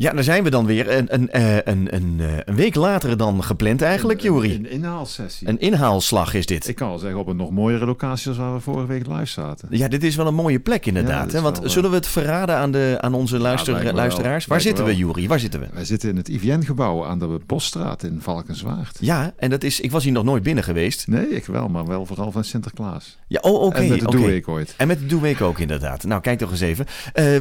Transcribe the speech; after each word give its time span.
Ja, 0.00 0.12
daar 0.12 0.24
zijn 0.24 0.44
we 0.44 0.50
dan 0.50 0.66
weer. 0.66 0.96
Een, 0.96 1.06
een, 1.14 1.30
eh, 1.30 1.56
een, 1.56 1.94
een, 1.94 2.16
eh, 2.18 2.26
een 2.44 2.54
week 2.54 2.74
later 2.74 3.16
dan 3.16 3.44
gepland 3.44 3.82
eigenlijk, 3.82 4.20
Juri. 4.20 4.54
Een 4.54 4.70
inhaalsessie. 4.70 5.48
Een 5.48 5.60
inhaalslag 5.60 6.34
is 6.34 6.46
dit. 6.46 6.68
Ik 6.68 6.74
kan 6.74 6.88
wel 6.88 6.98
zeggen 6.98 7.20
op 7.20 7.26
een 7.26 7.36
nog 7.36 7.50
mooiere 7.50 7.86
locatie 7.86 8.28
als 8.28 8.36
waar 8.36 8.54
we 8.54 8.60
vorige 8.60 8.86
week 8.86 9.06
live 9.06 9.26
zaten. 9.26 9.68
Ja, 9.70 9.88
dit 9.88 10.02
is 10.04 10.16
wel 10.16 10.26
een 10.26 10.34
mooie 10.34 10.60
plek 10.60 10.86
inderdaad. 10.86 11.32
hè? 11.32 11.40
Want 11.40 11.56
wel, 11.56 11.66
eh, 11.66 11.72
zullen 11.72 11.90
we 11.90 11.96
het 11.96 12.06
verraden 12.06 12.56
aan, 12.56 12.70
de, 12.70 12.96
aan 13.00 13.14
onze 13.14 13.38
luister, 13.38 13.82
wel. 13.82 13.92
luisteraars? 13.92 14.46
Waar 14.46 14.60
zitten 14.60 14.84
we. 14.84 14.96
Juri? 14.96 15.28
Waar 15.28 15.40
zitten 15.40 15.60
we? 15.60 15.66
Wij 15.72 15.84
zitten 15.84 16.08
in 16.08 16.16
het 16.16 16.28
IVN-gebouw 16.28 17.04
aan 17.04 17.18
de 17.18 17.40
Bosstraat 17.46 18.02
in 18.02 18.18
Valkenswaard. 18.20 18.96
Ja, 19.00 19.32
en 19.36 19.50
dat 19.50 19.62
is, 19.62 19.80
ik 19.80 19.90
was 19.90 20.04
hier 20.04 20.12
nog 20.12 20.24
nooit 20.24 20.42
binnen 20.42 20.64
geweest. 20.64 21.06
Nee, 21.08 21.28
ik 21.28 21.46
wel, 21.46 21.68
maar 21.68 21.86
wel 21.86 22.06
vooral 22.06 22.32
van 22.32 22.44
Sinterklaas. 22.44 23.18
Ja, 23.26 23.40
oh, 23.42 23.62
oké. 23.62 23.76
en 23.76 23.88
met 23.88 24.00
de 24.00 24.06
oké. 24.06 24.16
doe 24.16 24.34
ik 24.34 24.48
ooit. 24.48 24.74
En 24.76 24.86
met 24.86 24.98
de 24.98 25.06
Doe 25.06 25.20
Week 25.20 25.40
ook 25.40 25.58
inderdaad. 25.58 26.04
Nou, 26.04 26.20
kijk 26.20 26.38
toch 26.38 26.50
eens 26.50 26.60
even. 26.60 26.86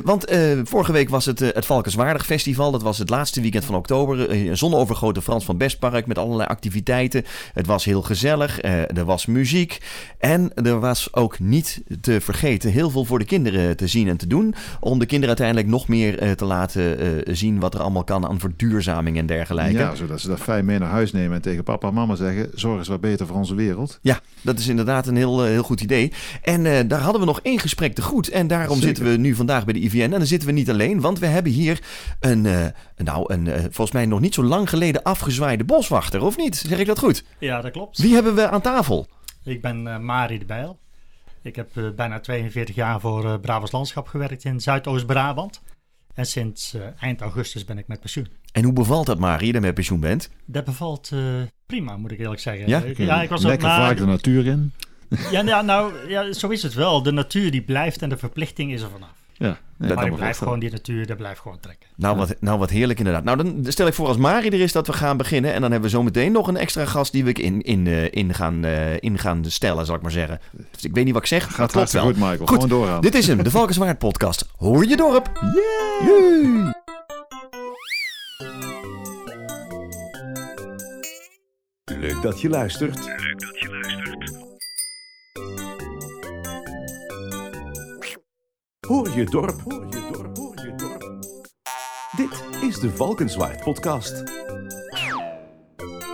Want 0.03 0.25
vorige 0.63 0.91
week 0.91 1.09
was 1.09 1.25
het 1.25 1.39
het 1.39 1.65
Valkenswaardig 1.65 2.25
Festival. 2.25 2.45
Dat 2.55 2.81
was 2.81 2.97
het 2.97 3.09
laatste 3.09 3.41
weekend 3.41 3.65
van 3.65 3.75
oktober. 3.75 4.29
Eh, 4.29 4.45
Een 4.45 4.57
zonovergoten 4.57 5.21
Frans 5.21 5.45
van 5.45 5.57
Bestpark 5.57 6.05
met 6.05 6.17
allerlei 6.17 6.49
activiteiten. 6.49 7.23
Het 7.53 7.65
was 7.65 7.85
heel 7.85 8.01
gezellig. 8.01 8.59
Eh, 8.59 8.97
er 8.97 9.05
was 9.05 9.25
muziek. 9.25 9.77
En 10.17 10.53
er 10.53 10.79
was 10.79 11.13
ook 11.13 11.39
niet 11.39 11.81
te 12.01 12.21
vergeten 12.21 12.71
heel 12.71 12.89
veel 12.89 13.05
voor 13.05 13.19
de 13.19 13.25
kinderen 13.25 13.77
te 13.77 13.87
zien 13.87 14.07
en 14.07 14.17
te 14.17 14.27
doen. 14.27 14.55
Om 14.79 14.99
de 14.99 15.05
kinderen 15.05 15.27
uiteindelijk 15.27 15.67
nog 15.67 15.87
meer 15.87 16.19
eh, 16.19 16.31
te 16.31 16.45
laten 16.45 16.95
zien 17.37 17.59
wat 17.59 17.73
er 17.73 17.79
allemaal 17.81 18.03
kan 18.03 18.27
aan 18.27 18.39
verduurzaming 18.39 19.17
en 19.17 19.25
dergelijke. 19.25 19.77
Ja, 19.77 19.95
zodat 19.95 20.19
ze 20.19 20.27
dat 20.27 20.39
fijn 20.39 20.65
mee 20.65 20.79
naar 20.79 20.89
huis 20.89 21.11
nemen 21.11 21.35
en 21.35 21.41
tegen 21.41 21.63
papa 21.63 21.87
en 21.87 21.93
mama 21.93 22.15
zeggen... 22.15 22.49
zorg 22.55 22.77
eens 22.77 22.87
wat 22.87 23.01
beter 23.01 23.27
voor 23.27 23.35
onze 23.35 23.55
wereld. 23.55 23.99
Ja, 24.01 24.19
dat 24.41 24.59
is 24.59 24.67
inderdaad 24.67 25.07
een 25.07 25.15
heel, 25.15 25.43
heel 25.43 25.63
goed 25.63 25.81
idee. 25.81 26.11
En 26.41 26.87
daar 26.87 27.01
hadden 27.01 27.21
we 27.21 27.27
nog 27.27 27.39
één 27.41 27.59
gesprek 27.59 27.95
te 27.95 28.01
goed. 28.01 28.29
En 28.29 28.47
daarom 28.47 28.77
Zeker. 28.77 28.87
zitten 28.87 29.11
we 29.11 29.17
nu 29.17 29.35
vandaag 29.35 29.65
bij 29.65 29.73
de 29.73 29.79
IVN. 29.79 30.01
En 30.01 30.09
dan 30.09 30.25
zitten 30.25 30.47
we 30.47 30.53
niet 30.53 30.69
alleen, 30.69 31.01
want 31.01 31.19
we 31.19 31.25
hebben 31.25 31.51
hier 31.51 31.79
een, 32.19 32.36
eh, 32.45 32.65
nou, 32.95 33.33
een 33.33 33.47
eh, 33.47 33.59
volgens 33.61 33.91
mij 33.91 34.05
nog 34.05 34.19
niet 34.19 34.33
zo 34.33 34.43
lang 34.43 34.69
geleden 34.69 35.03
afgezwaaide 35.03 35.63
boswachter, 35.63 36.21
of 36.21 36.37
niet? 36.37 36.55
Zeg 36.55 36.79
ik 36.79 36.85
dat 36.85 36.99
goed? 36.99 37.23
Ja, 37.39 37.61
dat 37.61 37.71
klopt. 37.71 37.97
Wie 37.97 38.13
hebben 38.13 38.35
we 38.35 38.49
aan 38.49 38.61
tafel? 38.61 39.07
Ik 39.43 39.61
ben 39.61 39.87
eh 39.87 39.97
Mari 39.99 40.37
de 40.39 40.45
Bijl. 40.45 40.79
Ik 41.41 41.55
heb 41.55 41.77
eh, 41.77 41.83
bijna 41.95 42.19
42 42.19 42.75
jaar 42.75 42.99
voor 42.99 43.25
eh 43.25 43.39
Brabants 43.41 43.71
Landschap 43.71 44.07
gewerkt 44.07 44.43
in 44.43 44.59
Zuidoost-Brabant. 44.61 45.61
En 46.13 46.25
sinds 46.25 46.73
eh, 46.73 46.81
eind 46.99 47.21
augustus 47.21 47.65
ben 47.65 47.77
ik 47.77 47.87
met 47.87 47.99
pensioen. 47.99 48.27
En 48.51 48.63
hoe 48.63 48.73
bevalt 48.73 49.05
dat, 49.05 49.19
Marie, 49.19 49.51
dat 49.51 49.61
met 49.61 49.73
pensioen 49.73 49.99
bent? 49.99 50.29
Dat 50.45 50.65
bevalt 50.65 51.09
eh, 51.13 51.19
prima, 51.65 51.97
moet 51.97 52.11
ik 52.11 52.19
eerlijk 52.19 52.41
zeggen. 52.41 52.67
Ja? 52.67 52.79
Ik- 52.81 52.97
ja 52.97 53.21
ik 53.21 53.29
was 53.29 53.41
ook 53.43 53.47
Lekker 53.49 53.67
maar- 53.67 53.79
vaak 53.87 53.97
de 53.97 54.05
natuur 54.05 54.45
in. 54.47 54.71
ja, 55.31 55.41
ja, 55.41 55.61
nou, 55.61 56.09
ja, 56.09 56.33
zo 56.33 56.47
is 56.47 56.63
het 56.63 56.73
wel. 56.73 57.03
De 57.03 57.11
natuur 57.11 57.51
die 57.51 57.61
blijft 57.61 58.01
en 58.01 58.09
de 58.09 58.17
verplichting 58.17 58.71
is 58.73 58.81
er 58.81 58.89
vanaf. 58.89 59.16
Ja, 59.39 59.47
Dat- 59.47 59.57
maar 59.77 59.87
dat 59.87 60.03
ik 60.03 60.09
mag 60.09 60.19
blijf 60.19 60.39
wel. 60.39 60.47
gewoon 60.47 60.59
die 60.59 60.71
natuur, 60.71 61.07
dat 61.07 61.17
blijft 61.17 61.39
gewoon 61.39 61.59
trekken. 61.59 61.89
Nou 61.95 62.17
wat, 62.17 62.35
nou, 62.39 62.59
wat 62.59 62.69
heerlijk 62.69 62.99
inderdaad. 62.99 63.23
Nou, 63.23 63.37
dan 63.37 63.71
stel 63.71 63.87
ik 63.87 63.93
voor 63.93 64.07
als 64.07 64.17
Marie 64.17 64.51
er 64.51 64.61
is 64.61 64.71
dat 64.71 64.87
we 64.87 64.93
gaan 64.93 65.17
beginnen. 65.17 65.53
En 65.53 65.61
dan 65.61 65.71
hebben 65.71 65.89
we 65.89 65.95
zo 65.95 66.03
meteen 66.03 66.31
nog 66.31 66.47
een 66.47 66.57
extra 66.57 66.85
gast 66.85 67.11
die 67.11 67.23
we 67.23 67.31
in, 67.33 67.61
in, 67.61 67.87
eh, 67.87 68.11
in, 68.11 68.33
gaan, 68.33 68.63
eh, 68.65 68.97
in 68.99 69.17
gaan 69.19 69.45
stellen, 69.45 69.85
zal 69.85 69.95
ik 69.95 70.01
maar 70.01 70.11
zeggen. 70.11 70.39
Dus 70.71 70.83
ik 70.85 70.93
weet 70.93 71.03
niet 71.05 71.13
wat 71.13 71.21
ik 71.21 71.27
zeg, 71.27 71.41
maar 71.41 71.51
Gaat 71.51 71.61
het 71.61 71.71
klopt 71.71 71.91
wel. 71.91 72.03
goed, 72.03 72.15
Michael. 72.15 72.37
Goed. 72.37 72.49
Gewoon 72.49 72.69
doorgaan. 72.69 73.01
Dit 73.01 73.15
is 73.15 73.27
hem, 73.27 73.43
de 73.43 73.51
Valkenswaard 73.51 73.97
podcast. 73.97 74.45
Hoor 74.57 74.85
je 74.87 74.95
dorp? 74.97 75.31
Yay! 76.05 76.73
Leuk 81.99 82.21
dat 82.21 82.41
je 82.41 82.49
luistert. 82.49 82.99
Je 89.17 89.25
dorp, 89.25 89.61
hoor 89.63 89.85
je 89.89 90.09
dorp, 90.11 90.37
hoor 90.37 90.53
je 90.55 90.73
dorp. 90.75 91.05
Dit 92.17 92.61
is 92.69 92.79
de 92.79 92.89
Valkenswaard 92.89 93.63
podcast. 93.63 94.23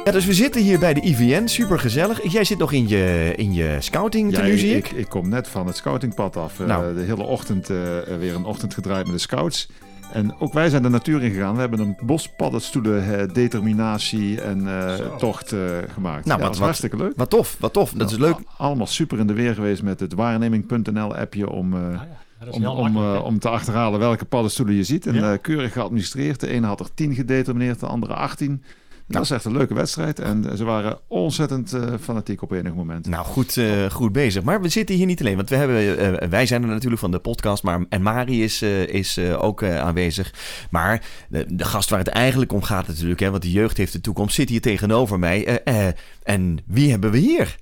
Ja, 0.03 0.11
dus 0.11 0.25
we 0.25 0.33
zitten 0.33 0.61
hier 0.61 0.79
bij 0.79 0.93
de 0.93 1.01
IVN, 1.01 1.47
super 1.47 1.79
gezellig. 1.79 2.31
Jij 2.31 2.43
zit 2.43 2.57
nog 2.57 2.71
in 2.71 2.87
je, 2.87 3.33
in 3.35 3.53
je 3.53 3.77
scouting 3.79 4.31
Ja, 4.31 4.37
tenue, 4.39 4.57
zie 4.57 4.75
ik, 4.75 4.91
ik. 4.91 5.09
kom 5.09 5.29
net 5.29 5.47
van 5.47 5.67
het 5.67 5.75
scoutingpad 5.75 6.37
af. 6.37 6.59
Eh, 6.59 6.65
Nou. 6.67 6.95
De 6.95 7.01
hele 7.01 7.23
ochtend 7.23 7.69
eh, 7.69 7.77
weer 8.19 8.35
een 8.35 8.45
ochtend 8.45 8.73
gedraaid 8.73 9.05
met 9.05 9.15
de 9.15 9.21
scouts. 9.21 9.69
En 10.13 10.35
ook 10.39 10.53
wij 10.53 10.69
zijn 10.69 10.83
de 10.83 10.89
natuur 10.89 11.23
ingegaan. 11.23 11.53
We 11.53 11.59
hebben 11.59 11.79
een 11.79 11.97
bospaddenstoelen 12.03 13.19
eh, 13.19 13.33
determinatie 13.33 14.41
en 14.41 14.67
eh, 14.67 14.95
tocht 15.17 15.51
eh, 15.51 15.59
gemaakt. 15.93 16.25
Nou, 16.25 16.25
ja, 16.25 16.31
wat- 16.31 16.39
dat 16.39 16.47
was 16.47 16.57
wat- 16.57 16.65
hartstikke 16.65 16.97
leuk. 16.97 17.13
Wat 17.15 17.29
tof, 17.29 17.57
wat 17.59 17.73
tof. 17.73 17.91
Dat 17.91 18.11
is 18.11 18.17
leuk. 18.17 18.35
Allemaal 18.57 18.87
super 18.87 19.19
in 19.19 19.27
de 19.27 19.33
weer 19.33 19.53
geweest 19.53 19.83
met 19.83 19.99
het 19.99 20.13
waarneming.nl 20.13 21.15
appje 21.15 21.49
om, 21.49 21.73
eh, 21.73 21.79
Ah, 21.79 21.91
ja. 21.93 22.07
Dat 22.45 22.53
is 22.59 22.65
om, 22.67 22.95
eh, 22.97 23.21
om 23.25 23.39
te 23.39 23.49
achterhalen 23.49 23.99
welke 23.99 24.25
paddenstoelen 24.25 24.75
je 24.75 24.83
ziet. 24.83 25.07
En 25.07 25.13
Ja. 25.13 25.33
eh, 25.33 25.41
keurig 25.41 25.73
geadministreerd. 25.73 26.39
De 26.39 26.47
ene 26.47 26.67
had 26.67 26.79
er 26.79 26.93
10 26.93 27.15
gedetermineerd, 27.15 27.79
de 27.79 27.85
andere 27.85 28.13
18. 28.13 28.63
Dat 29.07 29.17
was 29.17 29.31
echt 29.31 29.45
een 29.45 29.51
leuke 29.57 29.73
wedstrijd. 29.73 30.19
En 30.19 30.49
eh, 30.49 30.55
ze 30.55 30.63
waren 30.63 30.99
ontzettend 31.07 31.73
eh, 31.73 31.93
fanatiek 32.01 32.41
op 32.41 32.51
enig 32.51 32.73
moment. 32.73 33.07
Nou, 33.07 33.25
goed, 33.25 33.57
eh, 33.57 33.89
goed 33.89 34.11
bezig. 34.11 34.43
Maar 34.43 34.61
we 34.61 34.69
zitten 34.69 34.95
hier 34.95 35.05
niet 35.05 35.19
alleen. 35.19 35.35
Want 35.35 35.49
we 35.49 35.55
hebben, 35.55 36.29
wij 36.29 36.45
zijn 36.45 36.61
er 36.61 36.67
natuurlijk 36.67 37.01
van 37.01 37.11
de 37.11 37.19
podcast. 37.19 37.63
Maar, 37.63 37.85
en 37.89 38.01
Mari 38.01 38.43
is, 38.43 38.61
eh, 38.61 38.87
is 38.87 39.17
eh, 39.17 39.43
ook 39.43 39.61
eh, 39.61 39.79
aanwezig. 39.79 40.33
Maar 40.71 41.05
de, 41.29 41.45
de 41.49 41.63
gast 41.65 41.89
waar 41.89 41.99
het 41.99 42.07
eigenlijk 42.07 42.51
om 42.53 42.61
gaat 42.61 42.87
natuurlijk. 42.87 43.19
Hè, 43.19 43.29
want 43.31 43.43
de 43.43 43.51
jeugd 43.51 43.77
heeft 43.77 43.93
de 43.93 44.01
toekomst. 44.01 44.35
Zit 44.35 44.49
hier 44.49 44.61
tegenover 44.61 45.19
mij. 45.19 45.45
Eh, 45.63 45.87
eh, 45.87 45.93
en 46.23 46.59
wie 46.65 46.91
hebben 46.91 47.11
we 47.11 47.17
hier? 47.17 47.55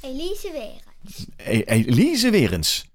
Elise 0.00 0.50
Weren. 0.52 0.88
E- 1.36 1.62
Elise 1.86 2.30
Werens. 2.30 2.89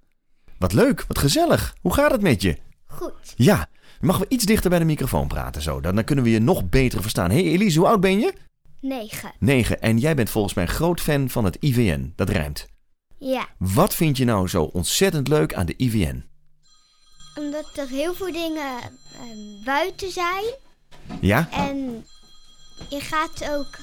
Wat 0.66 0.74
leuk, 0.74 1.06
wat 1.08 1.18
gezellig. 1.18 1.76
Hoe 1.82 1.94
gaat 1.94 2.12
het 2.12 2.22
met 2.22 2.42
je? 2.42 2.58
Goed. 2.86 3.34
Ja, 3.36 3.70
mag 4.00 4.18
we 4.18 4.26
iets 4.30 4.46
dichter 4.46 4.70
bij 4.70 4.80
de 4.80 4.86
microfoon 4.86 5.28
praten 5.28 5.62
zo? 5.62 5.82
Dan, 5.82 5.96
dan 5.96 6.04
kunnen 6.04 6.24
we 6.24 6.30
je 6.32 6.40
nog 6.40 6.70
beter 6.70 7.02
verstaan. 7.02 7.30
hey 7.32 7.44
Elise, 7.44 7.80
hoe 7.80 7.88
oud 7.88 8.00
ben 8.00 8.20
je? 8.20 8.34
9. 8.82 9.32
9. 9.40 9.82
En 9.82 9.98
jij 9.98 10.16
bent 10.16 10.30
volgens 10.30 10.54
mij 10.54 10.66
groot 10.66 11.02
fan 11.02 11.30
van 11.30 11.46
het 11.46 11.58
IVN. 11.60 12.14
Dat 12.16 12.30
rijmt. 12.30 12.66
Ja, 13.18 13.48
Wat 13.58 13.96
vind 13.96 14.18
je 14.18 14.26
nou 14.26 14.48
zo 14.48 14.64
ontzettend 14.64 15.28
leuk 15.28 15.54
aan 15.54 15.66
de 15.66 15.74
IVN? 15.78 16.26
omdat 17.36 17.78
er 17.78 17.88
heel 17.88 18.14
veel 18.14 18.32
dingen 18.32 18.78
ehm, 19.14 19.64
buiten 19.66 20.12
zijn. 20.12 20.44
Ja? 21.22 21.50
En 21.52 22.06
je 22.90 23.00
gaat 23.00 23.50
ook 23.50 23.78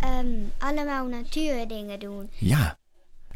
ehm, 0.00 0.42
allemaal 0.58 1.06
natuurdingen 1.06 1.98
doen. 1.98 2.30
Ja. 2.38 2.78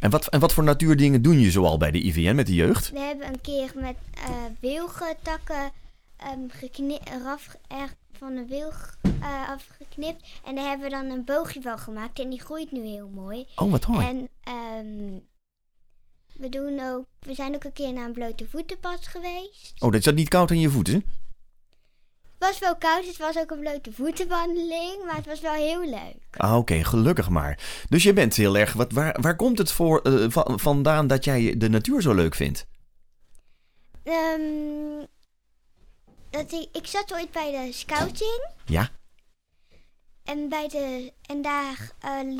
En 0.00 0.10
wat, 0.10 0.28
en 0.28 0.40
wat 0.40 0.52
voor 0.52 0.64
natuurdingen 0.64 1.22
doen 1.22 1.40
je 1.40 1.50
zoal 1.50 1.78
bij 1.78 1.90
de 1.90 2.00
IVN 2.02 2.34
met 2.34 2.46
de 2.46 2.54
jeugd? 2.54 2.90
We 2.90 2.98
hebben 2.98 3.26
een 3.26 3.40
keer 3.40 3.72
met 3.74 3.96
eh 4.14 4.30
wilgentakken 4.60 5.70
ehm 6.16 6.48
gekni- 6.48 6.98
eraf, 7.04 7.56
er, 7.68 7.94
van 8.12 8.32
een 8.36 8.48
wilg 8.48 8.96
eh, 9.20 9.48
afgeknipt. 9.48 10.28
En 10.44 10.54
daar 10.54 10.68
hebben 10.68 10.86
we 10.86 10.92
dan 10.92 11.10
een 11.10 11.24
boogje 11.24 11.60
van 11.62 11.78
gemaakt. 11.78 12.18
En 12.18 12.30
die 12.30 12.40
groeit 12.40 12.72
nu 12.72 12.80
heel 12.86 13.08
mooi. 13.14 13.46
Oh, 13.56 13.70
wat 13.70 13.86
mooi. 13.86 14.06
En 14.06 14.28
ehm, 14.42 15.18
we, 16.36 16.48
doen 16.48 16.80
ook, 16.80 17.04
we 17.18 17.34
zijn 17.34 17.54
ook 17.54 17.64
een 17.64 17.72
keer 17.72 17.92
naar 17.92 18.04
een 18.06 18.12
blote 18.12 18.46
voetenpad 18.48 19.06
geweest. 19.06 19.72
Oh, 19.78 19.92
dat 19.92 20.02
zat 20.02 20.14
niet 20.14 20.28
koud 20.28 20.50
aan 20.50 20.60
je 20.60 20.70
voeten? 20.70 21.04
Het 22.40 22.48
was 22.48 22.58
wel 22.58 22.76
koud, 22.76 23.06
het 23.06 23.16
was 23.16 23.36
ook 23.38 23.50
een 23.50 23.60
blote 23.60 23.92
voetenwandeling, 23.92 25.04
maar 25.06 25.16
het 25.16 25.26
was 25.26 25.40
wel 25.40 25.52
heel 25.52 25.80
leuk. 25.84 26.16
Ah, 26.36 26.56
oké, 26.56 26.84
gelukkig 26.84 27.28
maar. 27.28 27.58
Dus 27.88 28.02
je 28.02 28.12
bent 28.12 28.34
heel 28.36 28.56
erg... 28.56 28.72
Wat, 28.72 28.92
waar, 28.92 29.16
waar 29.20 29.36
komt 29.36 29.58
het 29.58 29.72
voor, 29.72 30.00
eh, 30.02 30.24
va- 30.28 30.56
vandaan 30.56 31.06
dat 31.06 31.24
jij 31.24 31.54
de 31.58 31.68
natuur 31.68 32.02
zo 32.02 32.14
leuk 32.14 32.34
vindt? 32.34 32.66
Ehm, 34.04 35.04
dat 36.30 36.52
ik, 36.52 36.68
ik 36.72 36.86
zat 36.86 37.12
ooit 37.12 37.30
bij 37.30 37.50
de 37.50 37.72
scouting 37.72 38.48
Ja? 38.64 38.88
en 40.24 40.48
bij 40.48 40.68
de 40.68 41.12
en 41.26 41.42
daar 41.42 41.90
eh, 42.00 42.38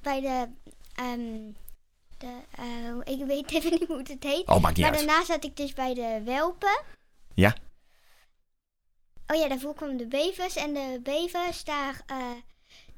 bij 0.00 0.20
de 0.20 0.46
ehm, 0.94 1.50
de 2.18 2.38
eh, 3.04 3.14
ik 3.18 3.26
weet 3.26 3.50
even 3.50 3.70
niet 3.70 3.86
hoe 3.86 3.98
het 3.98 4.16
heet. 4.24 4.46
Oh, 4.48 4.60
maakt 4.60 4.76
niet 4.76 4.86
maar 4.86 4.96
uit. 4.96 5.06
daarna 5.06 5.24
zat 5.24 5.44
ik 5.44 5.56
dus 5.56 5.72
bij 5.72 5.94
de 5.94 6.20
welpen. 6.24 6.80
Ja? 7.34 7.54
Oh 9.26 9.36
ja, 9.36 9.48
daarvoor 9.48 9.74
kwamen 9.74 9.96
de 9.96 10.06
bevers 10.06 10.56
en 10.56 10.74
de 10.74 11.00
bevers 11.02 11.64
daar 11.64 12.02
eh, 12.06 12.30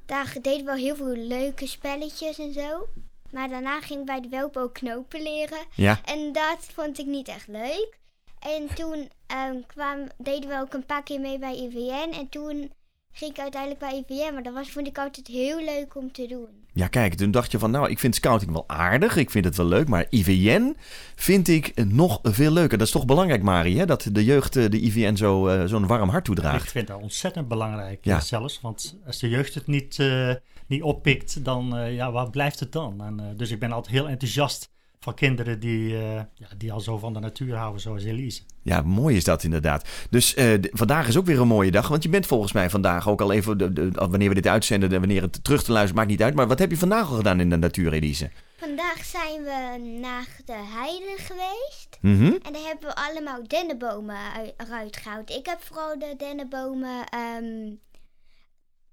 daar 0.05 0.33
deden 0.41 0.57
we 0.57 0.63
wel 0.63 0.75
heel 0.75 0.95
veel 0.95 1.15
leuke 1.15 1.67
spelletjes 1.67 2.39
en 2.39 2.53
zo. 2.53 2.87
Maar 3.31 3.49
daarna 3.49 3.81
ging 3.81 3.99
ik 3.99 4.05
bij 4.05 4.21
de 4.21 4.29
welpen 4.29 4.61
ook 4.61 4.73
knopen 4.73 5.21
leren. 5.21 5.65
Ja? 5.75 5.99
En 6.03 6.31
dat 6.31 6.57
vond 6.73 6.99
ik 6.99 7.05
niet 7.05 7.27
echt 7.27 7.47
leuk. 7.47 7.99
En 8.39 8.75
toen 8.75 9.09
ehm, 9.27 9.61
kwam, 9.67 10.07
deden 10.17 10.49
we 10.49 10.59
ook 10.59 10.73
een 10.73 10.85
paar 10.85 11.03
keer 11.03 11.19
mee 11.19 11.39
bij 11.39 11.55
IVN. 11.55 12.13
En 12.13 12.29
toen 12.29 12.71
ging 13.11 13.31
ik 13.31 13.39
uiteindelijk 13.39 13.79
bij 13.81 14.05
IVN. 14.07 14.33
Maar 14.33 14.43
dat 14.43 14.53
was, 14.53 14.71
vond 14.71 14.87
ik 14.87 14.97
altijd 14.97 15.27
heel 15.27 15.59
leuk 15.59 15.95
om 15.95 16.11
te 16.11 16.27
doen. 16.27 16.64
Ja, 16.77 16.87
kijk, 16.87 17.13
toen 17.13 17.31
dacht 17.31 17.51
je 17.51 17.59
van, 17.59 17.71
nou, 17.71 17.89
ik 17.89 17.99
vind 17.99 18.15
scouting 18.15 18.51
wel 18.51 18.63
aardig, 18.67 19.15
ik 19.15 19.31
vind 19.31 19.45
het 19.45 19.55
wel 19.55 19.65
leuk, 19.65 19.87
maar 19.87 20.05
IVN 20.09 20.75
vind 21.15 21.47
ik 21.47 21.85
nog 21.85 22.19
veel 22.23 22.51
leuker. 22.51 22.77
Dat 22.77 22.87
is 22.87 22.93
toch 22.93 23.05
belangrijk, 23.05 23.43
Marie, 23.43 23.79
hè? 23.79 23.85
dat 23.85 24.07
de 24.11 24.23
jeugd 24.23 24.55
eh, 24.55 24.69
de 24.69 24.79
IVN 24.81 25.15
zo, 25.15 25.47
eh, 25.47 25.65
zo'n 25.65 25.87
warm 25.87 26.09
hart 26.09 26.27
Ik 26.27 26.33
toedraagt. 26.35 26.71
vind 26.71 26.87
dat 26.87 27.01
ontzettend 27.01 27.47
belangrijk 27.47 27.99
Ja. 28.05 28.13
ja. 28.15 28.19
zelfs. 28.21 28.61
Want 28.61 28.97
als 29.05 29.19
de 29.19 29.29
jeugd 29.29 29.53
het 29.53 29.67
niet, 29.67 29.99
eh, 29.99 30.33
niet 30.67 30.81
oppikt, 30.83 31.43
dan 31.45 31.77
eh, 31.77 31.95
ja, 31.95 32.11
waar 32.11 32.29
blijft 32.29 32.59
het 32.59 32.71
dan? 32.71 33.03
En, 33.03 33.19
eh, 33.19 33.25
dus 33.37 33.51
ik 33.51 33.59
ben 33.59 33.71
altijd 33.71 33.93
heel 33.95 34.07
enthousiast 34.09 34.69
van 35.05 35.13
kinderen 35.13 35.59
die, 35.59 35.95
eh, 35.97 36.13
ja, 36.33 36.47
die 36.57 36.71
al 36.71 36.79
zo 36.79 36.97
van 36.97 37.13
de 37.13 37.19
natuur 37.19 37.55
houden, 37.55 37.81
zoals 37.81 38.03
Elise. 38.03 38.41
Ja, 38.61 38.81
mooi 38.81 39.15
is 39.15 39.23
dat 39.23 39.43
inderdaad. 39.43 39.87
Dus 40.09 40.33
eh, 40.33 40.53
d- 40.53 40.69
vandaag 40.71 41.07
is 41.07 41.17
ook 41.17 41.25
weer 41.25 41.39
een 41.39 41.47
mooie 41.47 41.71
dag. 41.71 41.87
Want 41.87 42.03
je 42.03 42.09
bent 42.09 42.25
volgens 42.25 42.51
mij 42.51 42.69
vandaag 42.69 43.09
ook 43.09 43.21
al 43.21 43.31
even, 43.31 43.57
de, 43.57 43.73
de- 43.73 43.89
wanneer 43.91 44.29
we 44.29 44.35
dit 44.35 44.47
uitzenden, 44.47 44.91
en 44.91 44.99
wanneer 44.99 45.21
het 45.21 45.43
terug 45.43 45.63
te 45.63 45.71
luisteren, 45.71 45.97
maakt 45.97 46.09
niet 46.09 46.21
uit. 46.23 46.35
Maar 46.35 46.47
wat 46.47 46.59
heb 46.59 46.69
je 46.71 46.77
vandaag 46.77 47.09
al 47.09 47.15
gedaan 47.15 47.39
in 47.39 47.49
de 47.49 47.57
natuur, 47.57 47.93
Elise? 47.93 48.31
Vandaag 48.57 49.03
zijn 49.03 49.43
we 49.43 49.89
naar 50.01 50.27
de 50.45 50.53
heide 50.75 51.13
geweest. 51.17 51.97
Mhm. 52.01 52.23
En 52.25 52.53
daar 52.53 52.61
hebben 52.65 52.89
we 52.89 52.95
allemaal 52.95 53.39
dennenbomen 53.47 54.15
ui- 54.35 54.53
eruit 54.57 54.97
gehaald. 54.97 55.29
Ik 55.29 55.45
heb 55.45 55.61
vooral 55.61 55.99
de 55.99 56.13
dennenbomen 56.17 57.03
ehm, 57.09 57.73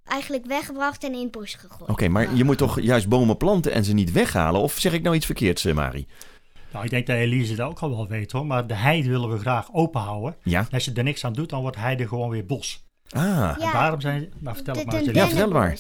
eigenlijk 0.05 0.47
weggebracht 0.47 1.05
en 1.05 1.13
in 1.15 1.23
het 1.23 1.31
bos 1.31 1.55
gegooid. 1.55 1.91
Oké, 1.91 2.09
maar 2.09 2.35
je 2.35 2.45
moet 2.45 2.59
toch 2.59 2.81
juist 2.81 3.09
bomen 3.09 3.37
planten 3.37 3.73
en 3.73 3.85
ze 3.85 3.93
niet 3.93 4.13
weghalen? 4.13 4.61
Of 4.61 4.73
zeg 4.79 4.93
ik 4.93 5.03
nou 5.03 5.17
iets 5.17 5.27
verkeerds, 5.27 5.65
eh, 5.65 5.75
Mari? 5.75 6.07
Nou, 6.73 6.85
ik 6.85 6.91
denk 6.91 7.07
dat 7.07 7.17
Elise 7.17 7.55
dat 7.55 7.69
ook 7.69 7.79
al 7.79 7.91
wel 7.91 8.09
weet 8.09 8.33
hoor, 8.33 8.47
maar 8.47 8.67
de 8.67 8.75
heide 8.75 9.09
willen 9.09 9.31
we 9.31 9.39
graag 9.39 9.69
open 9.73 10.01
houden. 10.01 10.37
Ja. 10.43 10.59
En 10.61 10.67
als 10.71 10.85
je 10.85 10.93
er 10.93 11.03
niks 11.05 11.25
aan 11.25 11.33
doet, 11.33 11.49
dan 11.51 11.61
wordt 11.61 11.77
heide 11.77 12.09
gewoon 12.09 12.31
weer 12.31 12.47
bos. 12.47 12.85
Ah, 13.11 13.23
Ja. 13.23 13.55
En 13.59 13.73
daarom 13.73 14.01
zijn, 14.01 14.33
nou 14.39 14.55
vertel 14.57 14.75
het 14.75 14.85
de, 14.85 14.91
maar. 14.91 15.03
de 15.03 15.09
eens, 15.11 15.17
Elise. 15.19 15.19
Ja, 15.19 15.27
vertel 15.29 15.51
maar. 15.59 15.79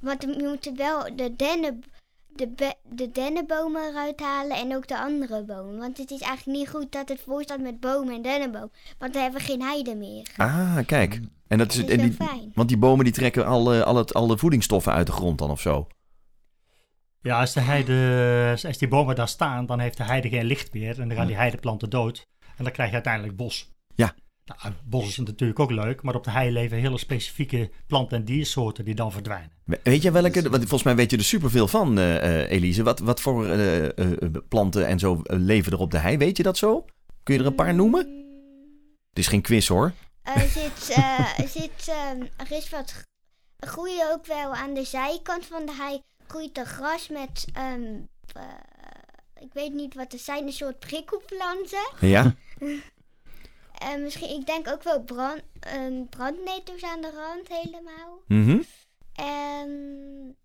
Want 0.00 0.24
we 0.24 0.44
moeten 0.48 0.76
wel 0.76 1.16
de, 1.16 1.34
dennen, 1.36 1.82
de, 2.28 2.48
be- 2.48 2.74
de 2.82 3.10
dennenbomen 3.12 3.82
eruit 3.88 4.20
halen 4.20 4.56
en 4.56 4.76
ook 4.76 4.88
de 4.88 4.98
andere 4.98 5.44
bomen. 5.44 5.78
Want 5.78 5.98
het 5.98 6.10
is 6.10 6.20
eigenlijk 6.20 6.58
niet 6.58 6.68
goed 6.68 6.92
dat 6.92 7.08
het 7.08 7.20
vol 7.26 7.42
staat 7.42 7.60
met 7.60 7.80
bomen 7.80 8.14
en 8.14 8.22
dennenboom. 8.22 8.70
Want 8.98 9.12
dan 9.12 9.22
hebben 9.22 9.40
we 9.40 9.46
geen 9.46 9.62
heide 9.62 9.94
meer. 9.94 10.26
ah 10.36 10.76
kijk. 10.86 11.20
En 11.48 11.58
dat 11.58 11.72
is, 11.72 11.84
en 11.84 11.98
die, 12.00 12.12
fijn. 12.12 12.50
want 12.54 12.68
die 12.68 12.78
bomen 12.78 13.04
die 13.04 13.14
trekken 13.14 13.46
al, 13.46 13.74
eh, 13.74 13.80
al, 13.80 13.96
het, 13.96 14.14
al 14.14 14.26
de 14.26 14.36
voedingsstoffen 14.36 14.92
uit 14.92 15.06
de 15.06 15.12
grond 15.12 15.38
dan 15.38 15.50
of 15.50 15.60
zo. 15.60 15.86
Ja, 17.22 17.40
als, 17.40 17.52
de 17.52 17.60
heide, 17.60 18.58
als 18.66 18.78
die 18.78 18.88
bomen 18.88 19.14
daar 19.14 19.28
staan, 19.28 19.66
dan 19.66 19.80
heeft 19.80 19.96
de 19.96 20.04
heide 20.04 20.28
geen 20.28 20.44
licht 20.44 20.72
meer. 20.74 21.00
En 21.00 21.08
dan 21.08 21.16
gaan 21.16 21.26
die 21.26 21.36
heideplanten 21.36 21.90
dood. 21.90 22.26
En 22.56 22.64
dan 22.64 22.72
krijg 22.72 22.88
je 22.88 22.94
uiteindelijk 22.94 23.36
bos. 23.36 23.72
Ja. 23.94 24.14
Nou, 24.44 24.74
bos 24.84 25.06
is 25.08 25.16
natuurlijk 25.16 25.58
ook 25.60 25.70
leuk, 25.70 26.02
maar 26.02 26.14
op 26.14 26.24
de 26.24 26.30
hei 26.30 26.50
leven 26.50 26.78
hele 26.78 26.98
specifieke 26.98 27.70
planten 27.86 28.18
en 28.18 28.24
diersoorten 28.24 28.84
die 28.84 28.94
dan 28.94 29.12
verdwijnen. 29.12 29.50
We- 29.64 29.80
Weet 29.82 30.02
je 30.02 30.10
welke? 30.10 30.42
Want 30.42 30.56
volgens 30.58 30.82
mij 30.82 30.96
weet 30.96 31.10
je 31.10 31.16
er 31.16 31.24
superveel 31.24 31.68
van, 31.68 31.98
eh, 31.98 32.42
eh, 32.42 32.50
Elise. 32.50 32.82
Wat, 32.82 32.98
wat 32.98 33.20
voor 33.20 33.46
eh, 33.48 34.06
planten 34.48 34.86
en 34.86 34.98
zo 34.98 35.20
leven 35.24 35.72
er 35.72 35.78
op 35.78 35.90
de 35.90 35.98
hei? 35.98 36.16
Weet 36.16 36.36
je 36.36 36.42
dat 36.42 36.56
zo? 36.58 36.84
Kun 37.22 37.34
je 37.34 37.40
er 37.40 37.46
een 37.46 37.54
paar 37.54 37.74
noemen? 37.74 38.00
Het 39.08 39.18
is 39.18 39.26
geen 39.28 39.42
quiz 39.42 39.68
hoor. 39.68 39.92
Er 40.34 40.48
zit, 40.48 40.90
eh, 40.90 41.38
er, 41.38 41.48
zit 41.48 41.88
ehm, 41.88 42.26
er 42.36 42.52
is 42.52 42.68
wat 42.68 42.90
er 43.56 43.68
groeien 43.68 44.12
ook 44.12 44.26
wel 44.26 44.54
aan 44.54 44.74
de 44.74 44.84
zijkant 44.84 45.46
van 45.46 45.66
de 45.66 45.72
hei 45.72 46.02
groeit 46.26 46.58
er 46.58 46.66
gras 46.66 47.08
met 47.08 47.46
eh, 47.54 47.74
ik 49.40 49.52
weet 49.52 49.72
niet 49.72 49.94
wat 49.94 50.12
het 50.12 50.20
zijn, 50.20 50.46
een 50.46 50.52
soort 50.52 50.78
prikkelplanten. 50.78 51.88
Ja? 52.00 52.34
En 53.76 54.02
misschien, 54.02 54.40
ik 54.40 54.46
denk 54.46 54.68
ook 54.68 54.82
wel 54.82 55.02
brand, 55.02 55.42
een 55.60 56.08
brandnetels 56.08 56.82
aan 56.82 57.00
de 57.00 57.10
rand 57.10 57.48
helemaal. 57.48 58.22
Mhm. 58.26 58.62
En 59.12 60.36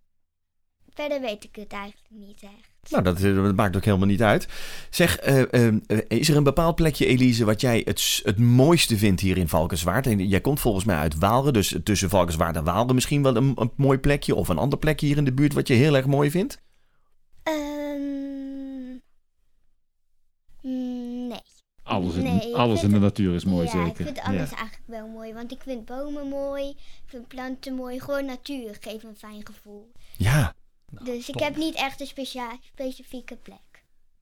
verder 0.90 1.22
weet 1.22 1.44
ik 1.44 1.56
het 1.56 1.74
eigenlijk 1.74 2.10
niet 2.10 2.44
echt. 2.44 2.71
Nou, 2.90 3.04
dat, 3.04 3.22
eh, 3.22 3.36
dat 3.36 3.56
maakt 3.56 3.76
ook 3.76 3.86
helemaal 3.86 4.08
niet 4.08 4.22
uit. 4.22 4.48
Zeg, 4.90 5.18
eh, 5.18 5.68
eh, 5.68 5.74
is 6.08 6.30
er 6.30 6.36
een 6.36 6.44
bepaald 6.44 6.76
plekje, 6.76 7.06
Elise, 7.06 7.46
wat 7.46 7.62
jij 7.62 7.82
het, 7.86 8.22
het 8.24 8.38
mooiste 8.40 8.98
vindt 8.98 9.22
hier 9.22 9.38
in 9.38 9.48
Valkenswaard? 9.48 10.08
En 10.08 10.28
jij 10.28 10.42
komt 10.42 10.60
volgens 10.60 10.86
mij 10.86 10.96
uit 10.96 11.18
Waalre, 11.20 11.52
dus 11.52 11.76
tussen 11.84 12.10
Valkenswaard 12.10 12.56
en 12.56 12.64
Waalre 12.64 12.94
misschien 12.94 13.24
wel 13.24 13.36
een, 13.36 13.52
een 13.56 13.72
mooi 13.76 13.98
plekje 13.98 14.36
of 14.36 14.48
een 14.50 14.58
ander 14.58 14.80
plekje 14.80 15.06
hier 15.06 15.18
in 15.18 15.26
de 15.26 15.34
buurt 15.34 15.54
wat 15.54 15.68
je 15.68 15.74
heel 15.74 15.96
erg 15.96 16.06
mooi 16.06 16.32
vindt? 16.32 16.62
Ehm, 17.44 18.98
mm, 20.62 21.28
nee. 21.28 21.40
Alles, 21.84 22.16
in, 22.16 22.24
Nee, 22.24 22.56
alles 22.56 22.80
vind 22.80 22.94
in 22.94 23.00
de 23.00 23.06
het- 23.06 23.18
natuur 23.18 23.36
is 23.36 23.46
mooi, 23.46 23.66
ja, 23.66 23.72
zeker. 23.72 23.88
ik 23.90 23.96
vind 23.96 24.20
alles 24.22 24.36
eigenlijk 24.52 24.82
wel 24.86 25.08
mooi. 25.08 25.34
Want 25.34 25.52
ik 25.52 25.60
vind 25.64 25.86
bomen 25.86 26.28
mooi, 26.28 26.70
ik 26.70 26.76
vind 27.06 27.28
planten 27.28 27.74
mooi. 27.76 28.00
Gewoon 28.00 28.26
natuur 28.26 28.78
geeft 28.80 29.04
een 29.04 29.16
fijn 29.18 29.46
gevoel. 29.46 29.92
Ja. 30.18 30.54
Dus 31.04 31.30
ik 31.30 31.40
heb 31.40 31.56
niet 31.56 31.76
echt 31.76 32.02
een 32.02 32.08
specia- 32.08 32.58
specifieke 32.62 33.36
plek. 33.36 33.60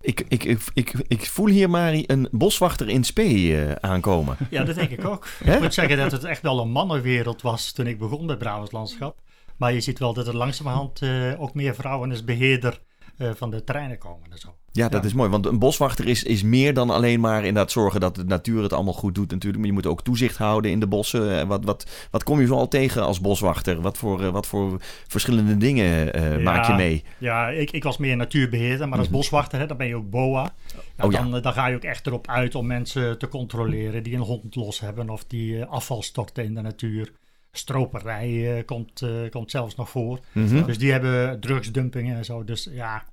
Ik, 0.02 0.26
ik, 0.28 0.44
ik, 0.44 0.62
ik, 0.74 0.94
ik 1.08 1.26
voel 1.26 1.48
hier, 1.48 1.70
Mari, 1.70 2.04
een 2.08 2.28
boswachter 2.32 2.90
in 2.90 3.04
spe 3.04 3.24
eh, 3.24 3.90
aankomen. 3.90 4.38
Ja, 4.50 4.64
dat 4.64 4.76
denk 4.76 4.90
ik 4.90 5.06
ook. 5.06 5.28
Ik 5.44 5.60
moet 5.60 5.74
zeggen 5.74 5.98
dat 5.98 6.12
het 6.12 6.24
echt 6.24 6.42
wel 6.42 6.60
een 6.60 6.72
mannenwereld 6.72 7.42
was 7.42 7.72
toen 7.72 7.88
ik 7.88 8.00
begon 8.00 8.26
bij 8.28 8.38
Brabants 8.38 8.72
Landschap. 8.72 9.22
Maar 9.58 9.74
je 9.74 9.82
ziet 9.82 10.00
wel 10.00 10.14
dat 10.14 10.28
er 10.28 10.36
langzamerhand 10.36 11.02
eh, 11.02 11.42
ook 11.42 11.54
meer 11.54 11.76
vrouwen 11.76 12.10
als 12.10 12.24
beheerder 12.24 12.74
eh, 12.74 12.80
van 13.20 13.50
de 13.52 13.64
terreinen 13.64 13.98
komen 13.98 14.32
en 14.32 14.38
zo. 14.38 14.54
Ja, 14.72 14.90
dat 14.90 15.02
Ja. 15.02 15.08
is 15.08 15.14
mooi. 15.14 15.30
Want 15.30 15.46
een 15.46 15.60
boswachter 15.60 16.08
is, 16.08 16.24
is 16.24 16.44
meer 16.44 16.74
dan 16.74 16.90
alleen 16.90 17.20
maar 17.20 17.38
inderdaad 17.38 17.72
zorgen 17.72 18.00
dat 18.00 18.16
de 18.16 18.24
natuur 18.24 18.62
het 18.64 18.74
allemaal 18.74 18.94
goed 18.94 19.16
doet 19.16 19.32
natuurlijk. 19.32 19.58
Maar 19.58 19.68
je 19.68 19.74
moet 19.74 19.86
ook 19.86 20.02
toezicht 20.04 20.38
houden 20.38 20.72
in 20.72 20.80
de 20.80 20.88
bossen. 20.88 21.40
Eh, 21.40 21.48
Wat, 21.48 21.66
wat, 21.66 21.86
wat 22.12 22.24
kom 22.24 22.40
je 22.40 22.48
zo 22.48 22.54
al 22.56 22.68
tegen 22.68 23.04
als 23.04 23.22
boswachter? 23.22 23.82
Wat 23.82 23.98
voor, 23.98 24.24
eh, 24.24 24.30
wat 24.30 24.48
voor 24.48 24.78
verschillende 25.08 25.58
dingen 25.58 26.14
eh, 26.14 26.32
Ja. 26.36 26.40
maak 26.44 26.66
je 26.68 26.74
mee? 26.74 27.04
Ja, 27.18 27.50
ik, 27.50 27.72
ik 27.72 27.84
was 27.84 27.98
meer 27.98 28.16
natuurbeheerder, 28.16 28.90
maar 28.90 29.00
als 29.00 29.10
boswachter 29.10 29.60
hè, 29.60 29.66
dan 29.66 29.78
ben 29.78 29.88
je 29.88 29.96
ook 29.96 30.10
BOA. 30.10 30.42
Nou, 30.42 30.52
Mhm. 30.98 31.06
Oh 31.08 31.12
ja. 31.12 31.20
dan, 31.22 31.36
eh, 31.36 31.44
dan 31.44 31.54
ga 31.54 31.68
je 31.68 31.76
ook 31.76 31.84
echt 31.84 32.08
erop 32.08 32.28
uit 32.28 32.56
om 32.56 32.68
mensen 32.68 33.18
te 33.18 33.28
controleren 33.28 34.04
die 34.04 34.14
een 34.16 34.20
hond 34.22 34.56
los 34.56 34.80
hebben 34.80 35.10
of 35.10 35.24
die 35.28 35.60
eh, 35.62 35.70
afval 35.70 36.02
storten 36.02 36.44
in 36.44 36.54
de 36.56 36.62
natuur. 36.62 37.12
Stroperij 37.52 38.58
eh, 38.58 38.66
komt, 38.66 39.02
eh, 39.02 39.30
komt 39.30 39.52
zelfs 39.52 39.76
nog 39.76 39.90
voor. 39.90 40.20
Mhm. 40.32 40.66
Dus 40.66 40.78
die 40.78 40.92
hebben 40.92 41.40
drugsdumpingen 41.40 42.18
en 42.18 42.26
zo. 42.26 42.44
Dus 42.44 42.68
ja, 42.72 43.04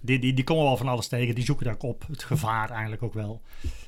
die, 0.00 0.18
die, 0.18 0.34
die 0.34 0.44
komen 0.44 0.64
wel 0.64 0.76
van 0.76 0.88
alles 0.88 1.08
tegen. 1.08 1.34
Die 1.34 1.44
zoeken 1.44 1.64
daar 1.64 1.74
ook 1.74 1.82
op. 1.82 2.04
Het 2.08 2.24
gevaar 2.24 2.70
eigenlijk 2.70 3.02
ook 3.02 3.14
wel. 3.14 3.42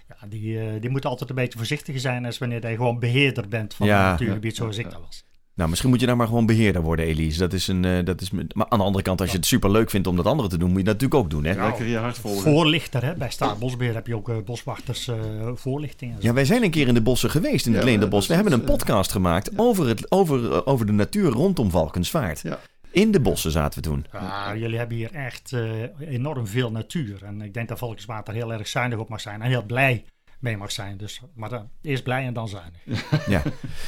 Ja, 0.08 0.26
die, 0.26 0.60
eh, 0.60 0.80
die 0.80 0.90
moeten 0.90 1.10
altijd 1.10 1.30
een 1.30 1.36
beetje 1.36 1.58
voorzichtiger 1.58 2.00
zijn 2.00 2.24
als 2.24 2.38
wanneer 2.38 2.68
je 2.68 2.76
gewoon 2.76 2.98
beheerder 2.98 3.48
bent 3.48 3.74
van 3.74 3.86
Ja. 3.86 4.04
een 4.04 4.10
natuurgebied 4.10 4.56
zoals 4.56 4.78
ik 4.78 4.90
dat 4.90 5.00
was. 5.00 5.24
Nou, 5.54 5.68
misschien 5.68 5.90
moet 5.90 6.00
je 6.00 6.06
nou 6.06 6.18
maar 6.18 6.26
gewoon 6.26 6.46
beheerder 6.46 6.82
worden, 6.82 7.04
Elise. 7.06 7.38
Dat 7.38 7.52
is 7.52 7.68
een, 7.68 7.84
eh, 7.84 8.04
dat 8.04 8.20
is, 8.20 8.30
maar 8.30 8.66
aan 8.68 8.78
de 8.78 8.84
andere 8.84 9.04
kant, 9.04 9.20
als 9.20 9.30
je 9.30 9.36
het 9.36 9.46
super 9.46 9.70
leuk 9.70 9.90
vindt 9.90 10.06
om 10.06 10.16
dat 10.16 10.26
andere 10.26 10.48
te 10.48 10.58
doen, 10.58 10.68
moet 10.68 10.78
je 10.78 10.84
dat 10.84 10.92
natuurlijk 10.92 11.22
ook 11.22 11.30
doen, 11.30 11.44
hè? 11.44 11.64
Lekker 11.64 11.86
je 11.86 11.96
hart 11.96 12.18
volgen. 12.18 12.42
Voorlichter, 12.42 13.04
hè? 13.04 13.14
bij 13.14 13.30
Staatsbosbeheer 13.30 13.94
heb 13.94 14.06
je 14.06 14.16
ook 14.16 14.28
eh, 14.28 14.36
boswachters 14.44 15.08
eh, 15.08 15.16
voorlichting. 15.54 16.10
en 16.14 16.20
zo. 16.20 16.26
Ja, 16.26 16.34
wij 16.34 16.44
zijn 16.44 16.62
een 16.62 16.70
keer 16.70 16.88
in 16.88 16.94
de 16.94 17.02
bossen 17.02 17.30
geweest, 17.30 17.66
in 17.66 17.72
het 17.72 17.82
Ja, 17.82 17.88
Leenderbos. 17.88 18.26
We 18.26 18.34
hebben 18.34 18.52
een 18.52 18.64
podcast 18.64 19.12
gemaakt 19.12 19.50
over, 19.56 19.88
het, 19.88 20.10
over, 20.10 20.66
over 20.66 20.86
de 20.86 20.92
natuur 20.92 21.30
rondom 21.30 21.70
Valkenswaard. 21.70 22.40
Ja. 22.42 22.58
In 22.90 23.10
de 23.10 23.20
bossen 23.20 23.50
zaten 23.50 23.82
we 23.82 23.88
toen. 23.88 24.06
Ja, 24.12 24.56
jullie 24.56 24.78
hebben 24.78 24.96
hier 24.96 25.12
echt 25.12 25.52
eh, 25.52 26.08
enorm 26.08 26.46
veel 26.46 26.70
natuur. 26.70 27.24
En 27.24 27.42
ik 27.42 27.54
denk 27.54 27.68
dat 27.68 27.78
Volkswater 27.78 28.34
er 28.34 28.40
heel 28.40 28.52
erg 28.52 28.68
zuinig 28.68 28.98
op 28.98 29.08
mag 29.08 29.20
zijn. 29.20 29.42
En 29.42 29.48
heel 29.48 29.64
blij 29.64 30.04
mee 30.42 30.56
mag 30.56 30.72
zijn. 30.72 30.96
Dus, 30.96 31.20
maar 31.34 31.48
dan, 31.48 31.68
eerst 31.82 32.02
blij 32.02 32.24
en 32.26 32.34
dan 32.34 32.48
zuinig. 32.48 32.80
Ja. 33.26 33.42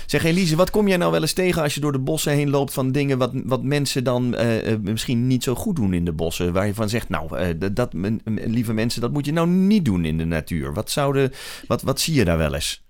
Zeg 0.06 0.24
Elise, 0.24 0.56
wat 0.56 0.70
kom 0.70 0.88
jij 0.88 0.96
nou 0.96 1.12
wel 1.12 1.20
eens 1.20 1.32
tegen 1.32 1.62
als 1.62 1.74
je 1.74 1.80
door 1.80 1.92
de 1.92 1.98
bossen 1.98 2.32
heen 2.32 2.50
loopt 2.50 2.72
van 2.72 2.92
dingen 2.92 3.18
wat, 3.18 3.30
wat 3.34 3.62
mensen 3.62 4.04
dan 4.04 4.34
eh, 4.34 4.72
eh, 4.72 4.80
misschien 4.80 5.26
niet 5.26 5.42
zo 5.42 5.54
goed 5.54 5.76
doen 5.76 5.94
in 5.94 6.04
de 6.04 6.12
bossen? 6.12 6.52
Waar 6.52 6.66
je 6.66 6.74
van 6.74 6.88
zegt, 6.88 7.08
nou, 7.08 7.38
eh, 7.38 7.70
dat, 7.72 7.92
lieve 8.34 8.72
mensen, 8.72 9.00
dat 9.00 9.12
moet 9.12 9.26
je 9.26 9.32
nou 9.32 9.48
niet 9.48 9.84
doen 9.84 10.04
in 10.04 10.18
de 10.18 10.24
natuur. 10.24 10.74
Wat, 10.74 10.90
zouden, 10.90 11.32
wat, 11.66 11.82
wat 11.82 12.00
zie 12.00 12.14
je 12.14 12.24
daar 12.24 12.38
wel 12.38 12.54
eens? 12.54 12.82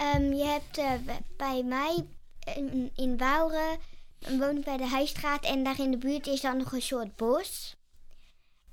Ehm, 0.00 0.32
je 0.32 0.44
hebt 0.44 0.78
eh, 0.78 1.14
bij 1.36 1.62
mij 1.62 2.04
in, 2.54 2.90
in 2.96 3.16
Wouwen, 3.16 3.78
dan 4.18 4.38
woon 4.38 4.56
ik 4.56 4.64
bij 4.64 4.76
de 4.76 4.86
Huisstraat 4.86 5.44
en 5.44 5.62
daar 5.62 5.80
in 5.80 5.90
de 5.90 5.98
buurt 5.98 6.26
is 6.26 6.40
dan 6.40 6.56
nog 6.56 6.72
een 6.72 6.82
soort 6.82 7.16
bos. 7.16 7.76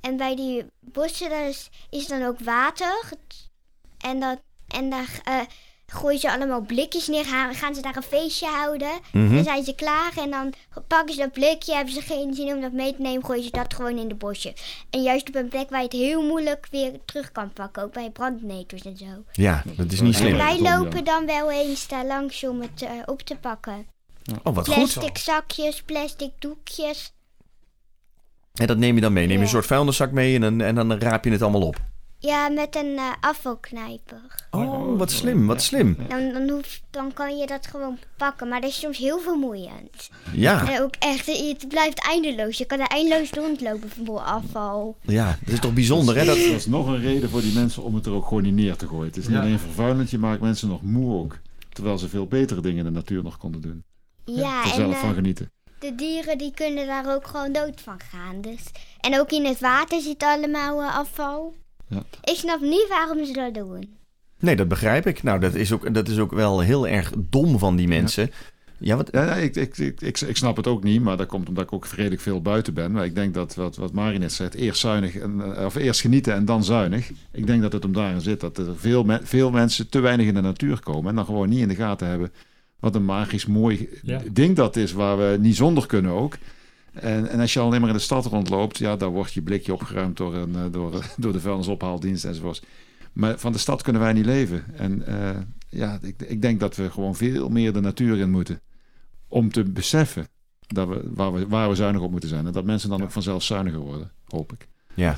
En 0.02 0.18
bij 0.18 0.36
die 0.36 0.66
bossen 0.80 1.30
daar 1.30 1.48
is, 1.48 1.70
is 1.90 2.08
dan 2.08 2.26
ook 2.26 2.40
water. 2.40 3.10
En, 4.08 4.20
dat, 4.20 4.40
en 4.68 4.90
daar 4.90 5.20
eh, 5.24 5.34
gooien 5.86 6.20
ze 6.20 6.32
allemaal 6.32 6.62
blikjes 6.62 7.08
neer, 7.08 7.26
gaan, 7.26 7.54
gaan 7.56 7.76
ze 7.76 7.82
daar 7.82 7.96
een 7.96 8.04
feestje 8.04 8.48
houden. 8.48 8.90
Mhm. 9.12 9.36
Dan 9.36 9.44
zijn 9.44 9.64
ze 9.64 9.76
klaar 9.76 10.12
en 10.18 10.32
dan 10.32 10.54
pakken 10.88 11.14
ze 11.16 11.20
dat 11.20 11.32
blikje, 11.32 11.74
hebben 11.76 11.94
ze 11.94 12.02
geen 12.02 12.34
zin 12.34 12.54
om 12.56 12.62
dat 12.62 12.72
mee 12.72 12.96
te 12.96 13.02
nemen, 13.02 13.26
gooien 13.26 13.44
ze 13.44 13.52
dat 13.52 13.74
gewoon 13.74 13.98
in 13.98 14.08
de 14.08 14.16
bosje. 14.16 14.54
En 14.90 15.02
juist 15.04 15.28
op 15.28 15.36
een 15.36 15.48
plek 15.48 15.70
waar 15.70 15.80
je 15.80 15.86
het 15.86 15.94
heel 15.96 16.22
moeilijk 16.28 16.68
weer 16.72 16.92
terug 17.06 17.32
kan 17.32 17.54
pakken, 17.54 17.84
ook 17.84 17.94
bij 17.94 18.10
brandnetels 18.10 18.82
en 18.82 18.98
zo. 18.98 19.06
Ja, 19.32 19.64
dat 19.78 19.92
is 19.92 20.02
niet 20.02 20.16
slim. 20.16 20.36
maar- 20.36 20.46
Wij 20.60 20.62
lopen 20.62 21.04
dan 21.04 21.26
wel 21.26 21.52
eens 21.52 21.88
daar 21.88 22.06
langs 22.06 22.44
om 22.44 22.62
het 22.62 22.82
eh, 22.82 22.90
op 23.06 23.22
te 23.22 23.36
pakken. 23.36 23.88
Oh, 24.44 24.56
wat 24.56 24.68
goed. 24.68 24.76
Plastic 24.76 25.18
zakjes, 25.18 25.82
plastic 25.84 26.32
doekjes. 26.40 27.14
En 28.54 28.68
dat 28.68 28.78
neem 28.78 28.96
je 28.96 29.02
dan 29.02 29.14
mee. 29.14 29.28
Neem 29.28 29.38
je 29.38 29.44
een 29.44 29.50
soort 29.50 29.66
vuilniszak 29.66 30.12
mee 30.12 30.40
en 30.40 30.62
en 30.62 30.76
dan 30.76 30.94
raap 30.94 31.24
je 31.26 31.32
het 31.32 31.42
allemaal 31.42 31.62
op. 31.62 31.76
Ja, 32.20 32.50
met 32.50 32.76
een 32.76 32.96
eh, 32.98 33.12
afvalknijper. 33.20 34.22
Oh, 34.52 34.98
wat 34.98 35.12
slim, 35.12 35.48
wat 35.48 35.62
slim. 35.62 35.98
Dan, 36.08 36.32
dan, 36.34 36.50
hoef, 36.50 36.82
dan 36.90 37.14
kan 37.14 37.38
je 37.38 37.48
dat 37.48 37.68
gewoon 37.68 37.98
pakken, 38.18 38.48
maar 38.48 38.62
dat 38.62 38.70
is 38.70 38.80
soms 38.80 38.98
heel 38.98 39.20
vermoeiend. 39.20 40.10
Ja, 40.34 40.70
En 40.72 40.82
ook 40.82 40.94
echt, 41.00 41.26
het 41.26 41.68
blijft 41.68 42.00
eindeloos. 42.08 42.58
Je 42.58 42.66
kan 42.66 42.80
er 42.80 42.88
eindeloos 42.88 43.32
rondlopen 43.32 43.90
voor 44.06 44.20
afval. 44.20 44.98
ja, 45.02 45.38
dat 45.44 45.54
is 45.54 45.60
toch 45.60 45.74
bijzonder, 45.74 46.18
hè? 46.18 46.26
Dat, 46.26 46.36
Dat 46.38 46.46
is 46.46 46.66
nog 46.66 46.88
een 46.88 47.02
reden 47.02 47.30
voor 47.30 47.42
die 47.42 47.54
mensen 47.54 47.84
om 47.84 47.96
het 47.96 48.06
er 48.06 48.12
ook 48.12 48.28
gewoon 48.28 48.44
niet 48.44 48.54
neer 48.54 48.76
te 48.76 48.88
gooien. 48.88 49.06
Het 49.08 49.18
is 49.18 49.28
niet 49.28 49.36
Ja. 49.36 49.42
alleen 49.42 49.60
vervuilend, 49.60 50.10
je 50.10 50.18
maakt 50.18 50.42
mensen 50.42 50.68
nog 50.68 50.82
moe 50.82 51.14
ook. 51.20 51.38
Terwijl 51.74 51.98
ze 51.98 52.10
veel 52.10 52.28
betere 52.28 52.62
dingen 52.62 52.78
in 52.78 52.86
de 52.86 52.92
natuur 53.00 53.24
nog 53.24 53.38
konden 53.38 53.62
doen. 53.62 53.84
Ja, 54.26 54.60
er 54.64 54.70
en 54.70 54.76
zelf 54.76 54.94
eh, 54.94 55.00
van 55.00 55.14
genieten. 55.14 55.52
de 55.80 55.96
dieren 55.96 56.38
die 56.38 56.52
kunnen 56.54 56.88
daar 56.88 57.16
ook 57.16 57.28
gewoon 57.28 57.52
dood 57.52 57.82
van 57.82 58.00
gaan. 58.12 58.42
Dus. 58.42 58.62
En 59.00 59.20
ook 59.20 59.32
in 59.32 59.46
het 59.46 59.60
water 59.60 60.02
zit 60.02 60.24
allemaal 60.24 60.82
eh, 60.82 60.98
afval. 60.98 61.54
Ja. 61.88 62.04
Ik 62.24 62.36
snap 62.36 62.62
niet 62.62 62.86
waarom 62.90 63.26
ze 63.26 63.34
dat 63.34 63.54
doen. 63.54 63.96
Nee, 64.40 64.56
dat 64.56 64.68
begrijp 64.68 65.08
ik. 65.08 65.24
Nou, 65.24 65.40
dat 65.40 65.56
is 65.56 65.72
ook, 65.72 65.94
dat 65.94 66.08
is 66.08 66.18
ook 66.20 66.32
wel 66.32 66.60
heel 66.60 66.88
erg 66.88 67.12
dom 67.30 67.60
van 67.60 67.76
die 67.76 67.88
mensen. 67.88 68.32
Ja, 68.80 68.96
wat, 68.96 69.10
Ja, 69.12 69.34
ik, 69.36 69.56
ik, 69.56 69.78
ik, 69.78 70.02
ik, 70.02 70.22
ik 70.22 70.38
snap 70.38 70.58
het 70.58 70.68
ook 70.68 70.84
niet, 70.84 71.02
maar 71.02 71.18
dat 71.18 71.28
komt 71.28 71.48
omdat 71.50 71.64
ik 71.64 71.74
ook 71.74 71.88
redelijk 71.88 72.22
veel 72.22 72.42
buiten 72.42 72.74
ben. 72.74 72.92
Maar 72.92 73.06
ik 73.06 73.16
denk 73.16 73.34
dat, 73.34 73.56
wat, 73.56 73.76
wat 73.76 73.92
Mari 73.94 74.18
net 74.18 74.34
zegt, 74.34 74.54
eerst, 74.54 74.80
zuinig 74.80 75.16
en, 75.16 75.56
eh, 75.56 75.66
of 75.66 75.76
eerst 75.76 76.02
genieten 76.02 76.34
en 76.34 76.46
dan 76.46 76.64
zuinig. 76.64 77.12
Ik 77.32 77.48
denk 77.48 77.62
dat 77.62 77.72
het 77.74 77.86
om 77.86 77.94
daarin 77.94 78.22
zit 78.22 78.40
dat 78.40 78.58
er 78.58 78.76
veel, 78.78 79.04
me- 79.04 79.20
veel 79.24 79.52
mensen 79.52 79.90
te 79.90 80.00
weinig 80.00 80.28
in 80.28 80.34
de 80.34 80.42
natuur 80.42 80.80
komen 80.80 81.10
en 81.10 81.16
dan 81.16 81.26
gewoon 81.26 81.50
niet 81.50 81.60
in 81.60 81.68
de 81.68 81.76
gaten 81.76 82.08
hebben 82.08 82.32
wat 82.80 82.96
een 82.96 83.06
magisch 83.06 83.46
mooi 83.46 83.90
Ja. 84.02 84.22
ding 84.32 84.56
dat 84.56 84.76
is 84.76 84.92
waar 84.94 85.18
we 85.18 85.38
niet 85.40 85.56
zonder 85.56 85.86
kunnen 85.88 86.12
ook. 86.12 86.38
En, 87.02 87.30
en 87.30 87.40
als 87.40 87.54
je 87.54 87.60
alleen 87.60 87.80
maar 87.80 87.90
in 87.90 87.96
de 87.96 88.02
stad 88.02 88.26
rondloopt, 88.26 88.78
ja, 88.78 88.96
dan 88.96 89.12
wordt 89.12 89.34
je 89.34 89.42
blikje 89.42 89.74
opgeruimd 89.74 90.18
door, 90.18 90.36
een, 90.36 90.56
eh, 90.56 90.66
door, 90.72 91.06
door 91.18 91.32
de 91.32 91.40
vuilnisophaaldienst 91.40 92.26
enzovoorts. 92.26 92.62
Maar 93.14 93.40
van 93.40 93.52
de 93.52 93.58
stad 93.58 93.82
kunnen 93.82 94.02
wij 94.02 94.14
niet 94.14 94.26
leven. 94.26 94.64
En 94.76 95.06
eh, 95.06 95.40
ja, 95.70 96.00
ik, 96.02 96.22
ik 96.22 96.42
denk 96.42 96.60
dat 96.60 96.76
we 96.76 96.92
gewoon 96.92 97.16
veel 97.16 97.50
meer 97.50 97.74
de 97.74 97.82
natuur 97.82 98.18
in 98.18 98.32
moeten. 98.32 98.62
Om 99.28 99.52
te 99.52 99.64
beseffen 99.64 100.28
dat 100.68 100.88
we, 100.88 101.10
waar, 101.14 101.34
we, 101.34 101.48
waar 101.48 101.70
we 101.70 101.76
zuinig 101.76 102.02
op 102.02 102.12
moeten 102.12 102.30
zijn. 102.30 102.46
En 102.46 102.52
dat 102.52 102.66
mensen 102.66 102.90
dan 102.90 103.04
ook 103.04 103.12
vanzelf 103.12 103.44
zuiniger 103.44 103.80
worden, 103.80 104.12
hoop 104.26 104.52
ik. 104.52 104.68
ja. 104.94 105.18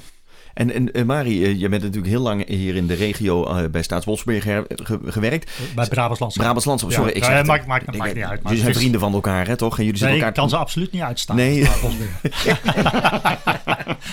En, 0.53 0.74
en 0.74 0.91
eh, 0.91 1.03
Mari, 1.03 1.44
eh, 1.44 1.60
je 1.60 1.70
bent 1.70 1.82
natuurlijk 1.82 2.10
heel 2.12 2.22
lang 2.22 2.48
hier 2.48 2.75
in 2.75 2.88
de 2.88 2.94
regio 2.94 3.46
eh, 3.46 3.63
bij 3.72 3.82
Staatsbosbeheer 3.82 4.41
ge- 4.41 4.65
ge- 4.84 5.00
gewerkt. 5.06 5.51
Bij 5.75 5.88
Brabants 5.88 6.20
Landschap. 6.20 6.44
Brabants 6.44 6.84
Sorry, 6.94 7.08
Ja, 7.08 7.13
ik 7.13 7.24
zeg 7.24 7.34
het. 7.38 7.46
maakt- 7.46 7.65
maakt- 7.68 7.88
Ik- 7.88 7.98
maakt 7.98 8.15
niet 8.15 8.24
uit, 8.24 8.41
maar 8.44 8.51
Jullie 8.51 8.62
zijn 8.68 8.75
vrienden 8.75 9.00
van 9.00 9.13
elkaar, 9.13 9.48
hè, 9.48 9.56
toch? 9.56 9.77
En 9.79 9.86
jullie 9.86 10.01
Nee, 10.01 10.10
zitten 10.12 10.18
ik 10.18 10.24
elkaar... 10.24 10.34
kan 10.41 10.50
ze 10.50 10.58
absoluut 10.58 10.91
niet 10.91 11.01
uitstaan. 11.01 11.36
Nee. 11.36 11.56
nee, 11.63 11.68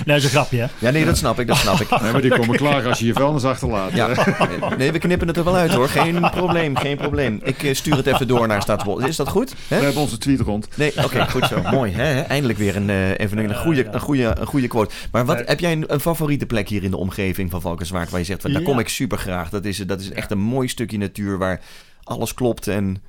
dat 0.07 0.17
is 0.17 0.25
een 0.25 0.31
grapje, 0.31 0.59
hè? 0.59 0.67
Ja, 0.79 0.91
nee, 0.91 1.05
dat 1.05 1.17
snap 1.17 1.41
ik, 1.41 1.47
dat 1.47 1.57
snap 1.57 1.81
ik. 1.81 2.01
Nee, 2.01 2.13
maar 2.13 2.21
die 2.21 2.31
komen 2.37 2.57
klaar 2.57 2.87
als 2.89 2.99
je 2.99 3.07
je 3.07 3.13
vuilnis 3.13 3.45
achterlaat. 3.45 3.93
Ja, 3.93 4.09
nee, 4.79 4.93
we 4.93 4.99
knippen 4.99 5.29
het 5.29 5.37
er 5.37 5.45
wel 5.45 5.57
uit 5.57 5.73
hoor. 5.73 5.89
Geen 5.89 6.31
probleem, 6.31 6.77
geen 6.77 6.97
probleem. 6.97 7.41
Ik 7.45 7.69
stuur 7.73 7.97
het 7.97 8.07
even 8.07 8.29
door 8.29 8.47
naar 8.47 8.63
Staatsbos. 8.63 9.03
Is 9.05 9.17
dat 9.17 9.29
goed? 9.29 9.55
We 9.69 9.75
hebben 9.75 9.97
onze 10.03 10.19
tweet 10.19 10.41
rond. 10.41 10.69
Nee, 10.77 10.93
oké, 11.05 11.29
goed 11.31 11.47
zo. 11.47 11.63
Mooi, 11.77 11.93
hè? 11.93 12.21
Eindelijk 12.21 12.59
weer 12.59 12.77
een, 12.77 12.91
eh, 12.91 13.19
even 13.19 13.39
een, 13.39 13.55
goede, 13.57 13.87
een, 13.91 14.01
goede, 14.01 14.35
een 14.41 14.47
goede 14.47 14.67
quote. 14.69 14.95
Maar 15.11 15.25
wat, 15.25 15.43
heb 15.47 15.61
jij 15.61 15.73
een, 15.73 15.85
een 15.87 16.01
favoriete 16.27 16.47
plek 16.47 16.69
hier 16.69 16.83
in 16.85 16.91
de 16.91 16.97
omgeving 16.97 17.51
van 17.51 17.61
Valkenswaard... 17.61 18.11
waar 18.11 18.21
je 18.21 18.27
zegt, 18.27 18.43
van, 18.43 18.53
daar 18.53 18.61
Ja. 18.61 18.67
kom 18.67 18.79
ik 18.79 18.89
super 18.89 19.19
graag. 19.19 19.51
Dat 19.51 19.65
is, 19.65 19.77
dat 19.77 20.01
is 20.01 20.11
echt 20.11 20.31
een 20.31 20.39
mooi 20.39 20.69
stukje 20.69 20.99
natuur 20.99 21.39
waar 21.39 21.61
alles 22.03 22.35
klopt 22.35 22.67
en... 22.69 23.03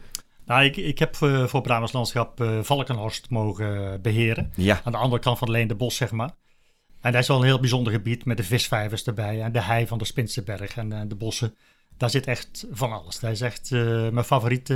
Nou, 0.46 0.64
ik, 0.64 0.78
ik 0.78 1.00
heb 1.00 1.16
eh, 1.22 1.48
voor 1.48 1.62
Brabants 1.62 1.94
Landschap 1.94 2.42
eh, 2.42 2.60
Valkenhorst 2.62 3.30
mogen 3.30 4.02
beheren. 4.02 4.52
Ja, 4.56 4.82
Aan 4.84 4.92
de 4.92 4.98
andere 4.98 5.22
kant 5.22 5.38
van 5.38 5.52
Leen 5.52 5.68
de 5.68 5.76
Bos, 5.76 5.96
zeg 5.96 6.12
maar. 6.12 6.32
En 7.02 7.12
dat 7.12 7.22
is 7.22 7.28
wel 7.28 7.38
een 7.38 7.44
heel 7.44 7.60
bijzonder 7.60 7.94
gebied 7.94 8.26
met 8.26 8.38
de 8.38 8.44
visvijvers 8.44 9.04
erbij. 9.04 9.42
En 9.42 9.52
de 9.52 9.62
hei 9.62 9.88
van 9.88 9.98
de 9.98 10.06
Spinsenberg 10.06 10.78
en 10.78 10.92
eh, 10.92 11.02
de 11.08 11.16
bossen. 11.16 11.56
Daar 11.98 12.10
zit 12.10 12.28
echt 12.28 12.66
van 12.72 12.92
alles. 12.92 13.20
Dat 13.20 13.32
is 13.32 13.42
echt 13.42 13.72
eh, 13.72 13.80
mijn 14.10 14.24
favoriete 14.26 14.74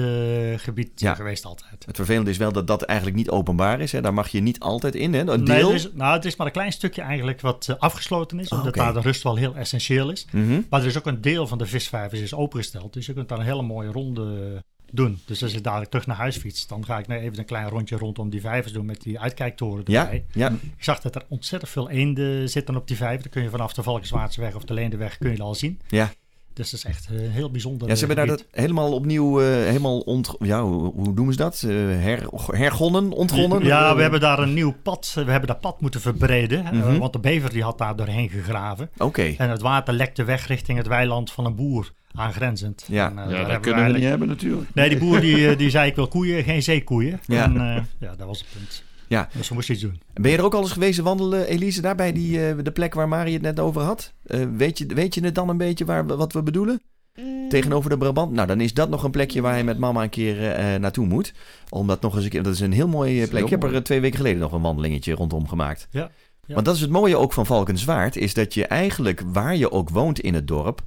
eh, 0.53 0.59
gebied 0.59 0.91
Ja. 0.99 1.15
geweest 1.15 1.45
altijd. 1.45 1.85
het 1.85 1.95
vervelende 1.95 2.29
is 2.29 2.37
wel 2.37 2.51
dat 2.51 2.67
dat 2.67 2.81
eigenlijk 2.81 3.17
niet 3.17 3.29
openbaar 3.29 3.79
is. 3.81 3.91
Hè? 3.91 4.01
Daar 4.01 4.13
mag 4.13 4.27
je 4.27 4.39
niet 4.41 4.59
altijd 4.59 4.95
in, 4.95 5.13
hè? 5.13 5.27
Een 5.27 5.43
deel. 5.43 5.71
is, 5.71 5.89
nou, 5.93 6.13
het 6.13 6.25
is 6.25 6.35
maar 6.35 6.47
een 6.47 6.53
klein 6.53 6.71
stukje 6.71 7.01
eigenlijk 7.01 7.41
wat 7.41 7.67
eh, 7.69 7.75
afgesloten 7.77 8.39
is. 8.39 8.49
Oh, 8.49 8.57
Omdat 8.57 8.73
daar 8.73 8.93
de 8.93 8.99
rust 9.01 9.23
wel 9.23 9.35
heel 9.35 9.55
essentieel 9.55 10.11
is. 10.11 10.25
Mhm. 10.31 10.61
Maar 10.69 10.81
er 10.81 10.87
is 10.87 10.97
ook 10.97 11.05
een 11.05 11.21
deel 11.21 11.47
van 11.47 11.57
de 11.57 11.65
visvijvers 11.65 12.21
is 12.21 12.33
opengesteld. 12.33 12.93
Dus 12.93 13.05
je 13.05 13.13
kunt 13.13 13.29
daar 13.29 13.39
een 13.39 13.45
hele 13.45 13.61
mooie 13.61 13.91
ronde 13.91 14.63
doen. 14.91 15.19
Dus 15.25 15.43
als 15.43 15.53
ik 15.53 15.63
dadelijk 15.63 15.89
terug 15.91 16.05
naar 16.07 16.15
huis 16.17 16.37
fiets, 16.37 16.67
dan 16.67 16.85
ga 16.85 16.97
ik 16.99 17.07
nou 17.07 17.21
even 17.21 17.39
een 17.39 17.45
klein 17.45 17.67
rondje 17.69 17.97
rondom 17.97 18.29
die 18.29 18.41
vijvers 18.41 18.73
doen 18.73 18.85
met 18.85 19.01
die 19.01 19.19
uitkijktoren 19.19 19.77
erbij. 19.85 20.25
ja, 20.33 20.49
Ik 20.77 20.83
zag 20.83 20.99
dat 20.99 21.15
er 21.15 21.23
ontzettend 21.29 21.71
veel 21.71 21.89
eenden 21.89 22.49
zitten 22.49 22.75
op 22.75 22.87
die 22.87 22.97
vijver. 22.97 23.23
Dat 23.23 23.31
kun 23.31 23.43
je 23.43 23.49
vanaf 23.49 23.73
de 23.73 23.83
Valkenswaardseweg 23.83 24.55
of 24.55 24.63
de 24.63 24.73
Leendeweg 24.73 25.17
kun 25.17 25.31
je 25.31 25.37
dat 25.37 25.45
al 25.47 25.55
zien. 25.55 25.79
ja. 25.87 26.11
Dus 26.53 26.69
dat 26.71 26.79
is 26.79 26.85
echt 26.85 27.07
eh, 27.11 27.17
heel 27.31 27.51
bijzonder. 27.51 27.87
Ja, 27.87 27.93
ze 27.95 28.05
hebben 28.05 28.25
daar 28.25 28.35
gebied. 28.35 28.47
dat 28.51 28.61
helemaal 28.61 28.93
opnieuw, 28.93 29.41
eh, 29.41 29.47
helemaal 29.47 29.99
ont... 29.99 30.35
Ja, 30.39 30.63
hoe, 30.63 30.91
hoe 30.93 31.13
noemen 31.13 31.33
ze 31.33 31.39
dat? 31.39 31.63
Eh, 31.67 31.69
her, 31.75 32.25
hergonnen, 32.45 33.11
ontgonnen? 33.11 33.63
Ja, 33.63 33.89
Eh, 33.89 33.95
we 33.95 34.01
hebben 34.01 34.19
daar 34.19 34.39
een 34.39 34.53
nieuw 34.53 34.75
pad. 34.83 35.11
We 35.15 35.31
hebben 35.31 35.47
dat 35.47 35.59
pad 35.61 35.81
moeten 35.81 36.01
verbreden. 36.01 36.65
eh, 36.65 36.71
Mhm. 36.71 36.97
want 36.97 37.13
de 37.13 37.19
bever 37.19 37.49
die 37.49 37.63
had 37.63 37.77
daar 37.77 37.95
doorheen 37.95 38.29
gegraven. 38.29 38.89
Oké, 38.97 39.33
En 39.37 39.49
het 39.49 39.61
water 39.61 39.93
lekte 39.93 40.23
weg 40.23 40.47
richting 40.47 40.77
het 40.77 40.87
weiland 40.87 41.31
van 41.31 41.45
een 41.45 41.55
boer 41.55 41.91
aangrenzend. 42.13 42.85
Ja. 42.87 43.09
En, 43.09 43.17
eh, 43.19 43.31
Ja, 43.31 43.37
daar 43.37 43.47
dat 43.47 43.59
kunnen 43.59 43.85
we 43.85 43.91
niet 43.91 44.03
hebben 44.03 44.27
natuurlijk. 44.27 44.69
Nee, 44.73 44.89
die 44.89 44.97
boer 44.97 45.19
die, 45.19 45.47
eh, 45.49 45.57
die 45.57 45.69
zei 45.69 45.89
ik 45.89 45.95
wil 45.95 46.07
koeien, 46.07 46.43
geen 46.43 46.63
zeekoeien. 46.63 47.19
Ja. 47.25 47.43
En 47.43 47.55
eh, 47.75 47.83
ja, 47.99 48.15
dat 48.17 48.27
was 48.27 48.39
het 48.39 48.47
punt. 48.53 48.83
Ja. 49.11 49.29
Dus 49.37 49.47
we 49.49 49.53
moesten 49.53 49.73
iets 49.73 49.83
doen. 49.83 50.01
Ben 50.13 50.31
je 50.31 50.37
er 50.37 50.43
ook 50.43 50.53
al 50.53 50.61
eens 50.61 50.71
geweest 50.71 50.99
wandelen, 50.99 51.47
Elise, 51.47 51.81
daar 51.81 51.95
bij 51.95 52.13
die, 52.13 52.47
eh, 52.47 52.55
de 52.63 52.71
plek 52.71 52.93
waar 52.93 53.07
Marie 53.07 53.33
het 53.33 53.41
net 53.41 53.59
over 53.59 53.81
had? 53.81 54.13
Eh, 54.23 54.45
weet, 54.55 54.77
je, 54.77 54.85
weet 54.85 55.15
je 55.15 55.23
het 55.23 55.35
dan 55.35 55.49
een 55.49 55.57
beetje 55.57 55.85
waar, 55.85 56.05
wat 56.05 56.33
we 56.33 56.43
bedoelen? 56.43 56.81
Mm, 57.15 57.49
Tegenover 57.49 57.89
de 57.89 57.97
Brabant? 57.97 58.31
Nou, 58.31 58.47
dan 58.47 58.61
is 58.61 58.73
dat 58.73 58.89
nog 58.89 59.03
een 59.03 59.11
plekje 59.11 59.41
waar 59.41 59.57
je 59.57 59.63
met 59.63 59.77
mama 59.77 60.03
een 60.03 60.09
keer 60.09 60.51
eh, 60.51 60.79
naartoe 60.79 61.05
moet. 61.05 61.33
Omdat 61.69 62.01
nog 62.01 62.15
eens 62.15 62.23
een 62.23 62.29
keer, 62.29 62.43
dat 62.43 62.53
is 62.53 62.59
een 62.59 62.71
heel 62.71 62.87
mooie 62.87 63.27
plek. 63.27 63.43
Ik 63.43 63.49
heb 63.49 63.63
er 63.63 63.69
mooi. 63.69 63.81
twee 63.81 64.01
weken 64.01 64.17
geleden 64.17 64.39
nog 64.39 64.51
een 64.51 64.61
wandelingetje 64.61 65.13
rondom 65.13 65.47
gemaakt. 65.47 65.87
Ja. 65.89 66.11
Ja. 66.45 66.53
Want 66.53 66.65
dat 66.65 66.75
is 66.75 66.81
het 66.81 66.89
mooie 66.89 67.17
ook 67.17 67.33
van 67.33 67.45
Valkenswaard, 67.45 68.15
is 68.15 68.33
dat 68.33 68.53
je 68.53 68.65
eigenlijk, 68.65 69.23
waar 69.25 69.55
je 69.55 69.71
ook 69.71 69.89
woont 69.89 70.19
in 70.19 70.33
het 70.33 70.47
dorp, 70.47 70.81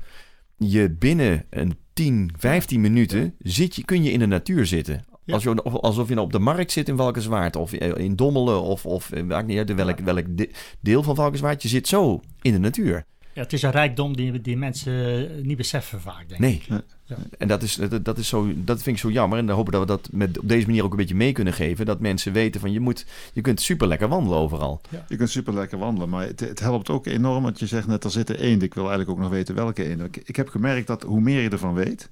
je 0.57 0.91
binnen 0.91 1.45
een 1.51 1.79
10, 1.93 2.31
15 2.39 2.81
minuten 2.81 3.35
zit 3.39 3.77
je, 3.77 3.85
kun 3.85 4.03
je 4.03 4.11
in 4.11 4.19
de 4.19 4.27
natuur 4.27 4.67
zitten. 4.67 5.05
Ja. 5.25 5.35
Als 5.35 5.43
je, 5.43 5.63
of- 5.65 5.73
alsof 5.75 6.09
je 6.09 6.15
nou 6.15 6.27
op 6.27 6.33
de 6.33 6.39
markt 6.39 6.73
zit 6.73 6.89
in 6.89 6.97
Valkenswaard, 6.97 7.57
of 7.57 7.73
eh, 7.73 8.05
in 8.05 8.17
Dommelen, 8.17 8.63
of, 8.63 8.87
of 8.87 9.11
eh, 9.11 9.23
maakt 9.23 9.47
niet 9.47 9.59
uit 9.59 9.75
welk, 9.75 9.99
welk 9.99 10.25
de- 10.29 10.51
deel 10.81 11.03
van 11.03 11.15
Valkenswaard. 11.15 11.63
Je 11.63 11.69
zit 11.69 11.89
zo 11.89 12.21
in 12.43 12.53
de 12.53 12.59
natuur. 12.59 13.05
Ja, 13.33 13.43
het 13.43 13.53
is 13.53 13.63
een 13.63 13.71
rijkdom 13.71 14.17
die, 14.17 14.41
die 14.41 14.57
mensen 14.57 15.29
eh, 15.37 15.45
niet 15.45 15.57
beseffen 15.57 16.01
vaak, 16.01 16.29
denk 16.29 16.31
ik. 16.31 16.39
Nee. 16.39 16.63
Ja. 17.07 17.17
En 17.39 17.49
dat, 17.49 17.63
is, 17.63 17.75
dat, 17.75 18.05
dat, 18.05 18.19
is 18.19 18.29
zo, 18.29 18.53
dat 18.57 18.83
vind 18.83 18.97
ik 18.97 19.03
zo 19.03 19.11
jammer. 19.11 19.39
En 19.39 19.47
dan 19.47 19.57
hopen 19.57 19.73
dat 19.73 19.81
we 19.81 19.87
dat 19.87 20.09
met, 20.13 20.39
op 20.39 20.49
deze 20.49 20.67
manier 20.67 20.85
ook 20.85 20.91
een 20.91 20.97
beetje 20.97 21.15
mee 21.15 21.33
kunnen 21.33 21.53
geven. 21.53 21.87
Dat 21.87 22.01
mensen 22.01 22.33
weten 22.33 22.61
van 22.61 22.73
je, 22.73 22.81
moet, 22.81 23.07
je 23.33 23.41
kunt 23.41 23.61
super 23.61 23.89
lekker 23.89 24.09
wandelen 24.09 24.39
overal. 24.39 24.81
Je 25.09 25.17
kunt 25.17 25.31
super 25.31 25.55
lekker 25.55 25.79
wandelen, 25.79 26.09
maar 26.09 26.27
het, 26.27 26.41
het 26.41 26.61
helpt 26.61 26.91
ook 26.91 27.07
enorm. 27.07 27.43
Want 27.43 27.59
je 27.59 27.67
zegt 27.67 27.87
net, 27.87 28.05
er 28.05 28.11
zitten 28.11 28.39
eenden. 28.39 28.63
Ik 28.67 28.75
wil 28.75 28.83
eigenlijk 28.89 29.11
ook 29.19 29.23
nog 29.25 29.31
weten 29.33 29.55
welke 29.55 29.85
eenden. 29.89 30.07
Ik, 30.07 30.17
ik 30.17 30.37
heb 30.37 30.49
gemerkt 30.49 30.87
dat 30.87 31.03
hoe 31.03 31.21
meer 31.21 31.41
je 31.43 31.49
ervan 31.49 31.75
weet, 31.75 32.11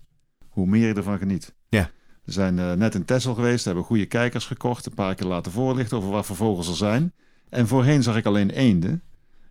hoe 0.49 0.67
meer 0.67 0.89
je 0.89 0.95
ervan 0.95 1.19
geniet. 1.19 1.55
Ja. 1.69 1.91
We 2.25 2.33
zijn 2.33 2.59
eh, 2.59 2.73
net 2.73 2.95
in 2.95 3.05
Texel 3.05 3.35
geweest, 3.35 3.65
hebben 3.65 3.85
goede 3.85 4.07
kijkers 4.07 4.47
gekocht. 4.47 4.87
Een 4.87 4.95
paar 4.95 5.15
keer 5.15 5.27
laten 5.27 5.53
voorlichten 5.53 5.97
over 5.97 6.11
wat 6.11 6.27
voor 6.27 6.37
vogels 6.37 6.69
er 6.69 6.77
zijn. 6.77 7.13
En 7.49 7.67
voorheen 7.69 8.03
zag 8.03 8.17
ik 8.17 8.27
alleen 8.27 8.51
eenden. 8.51 9.03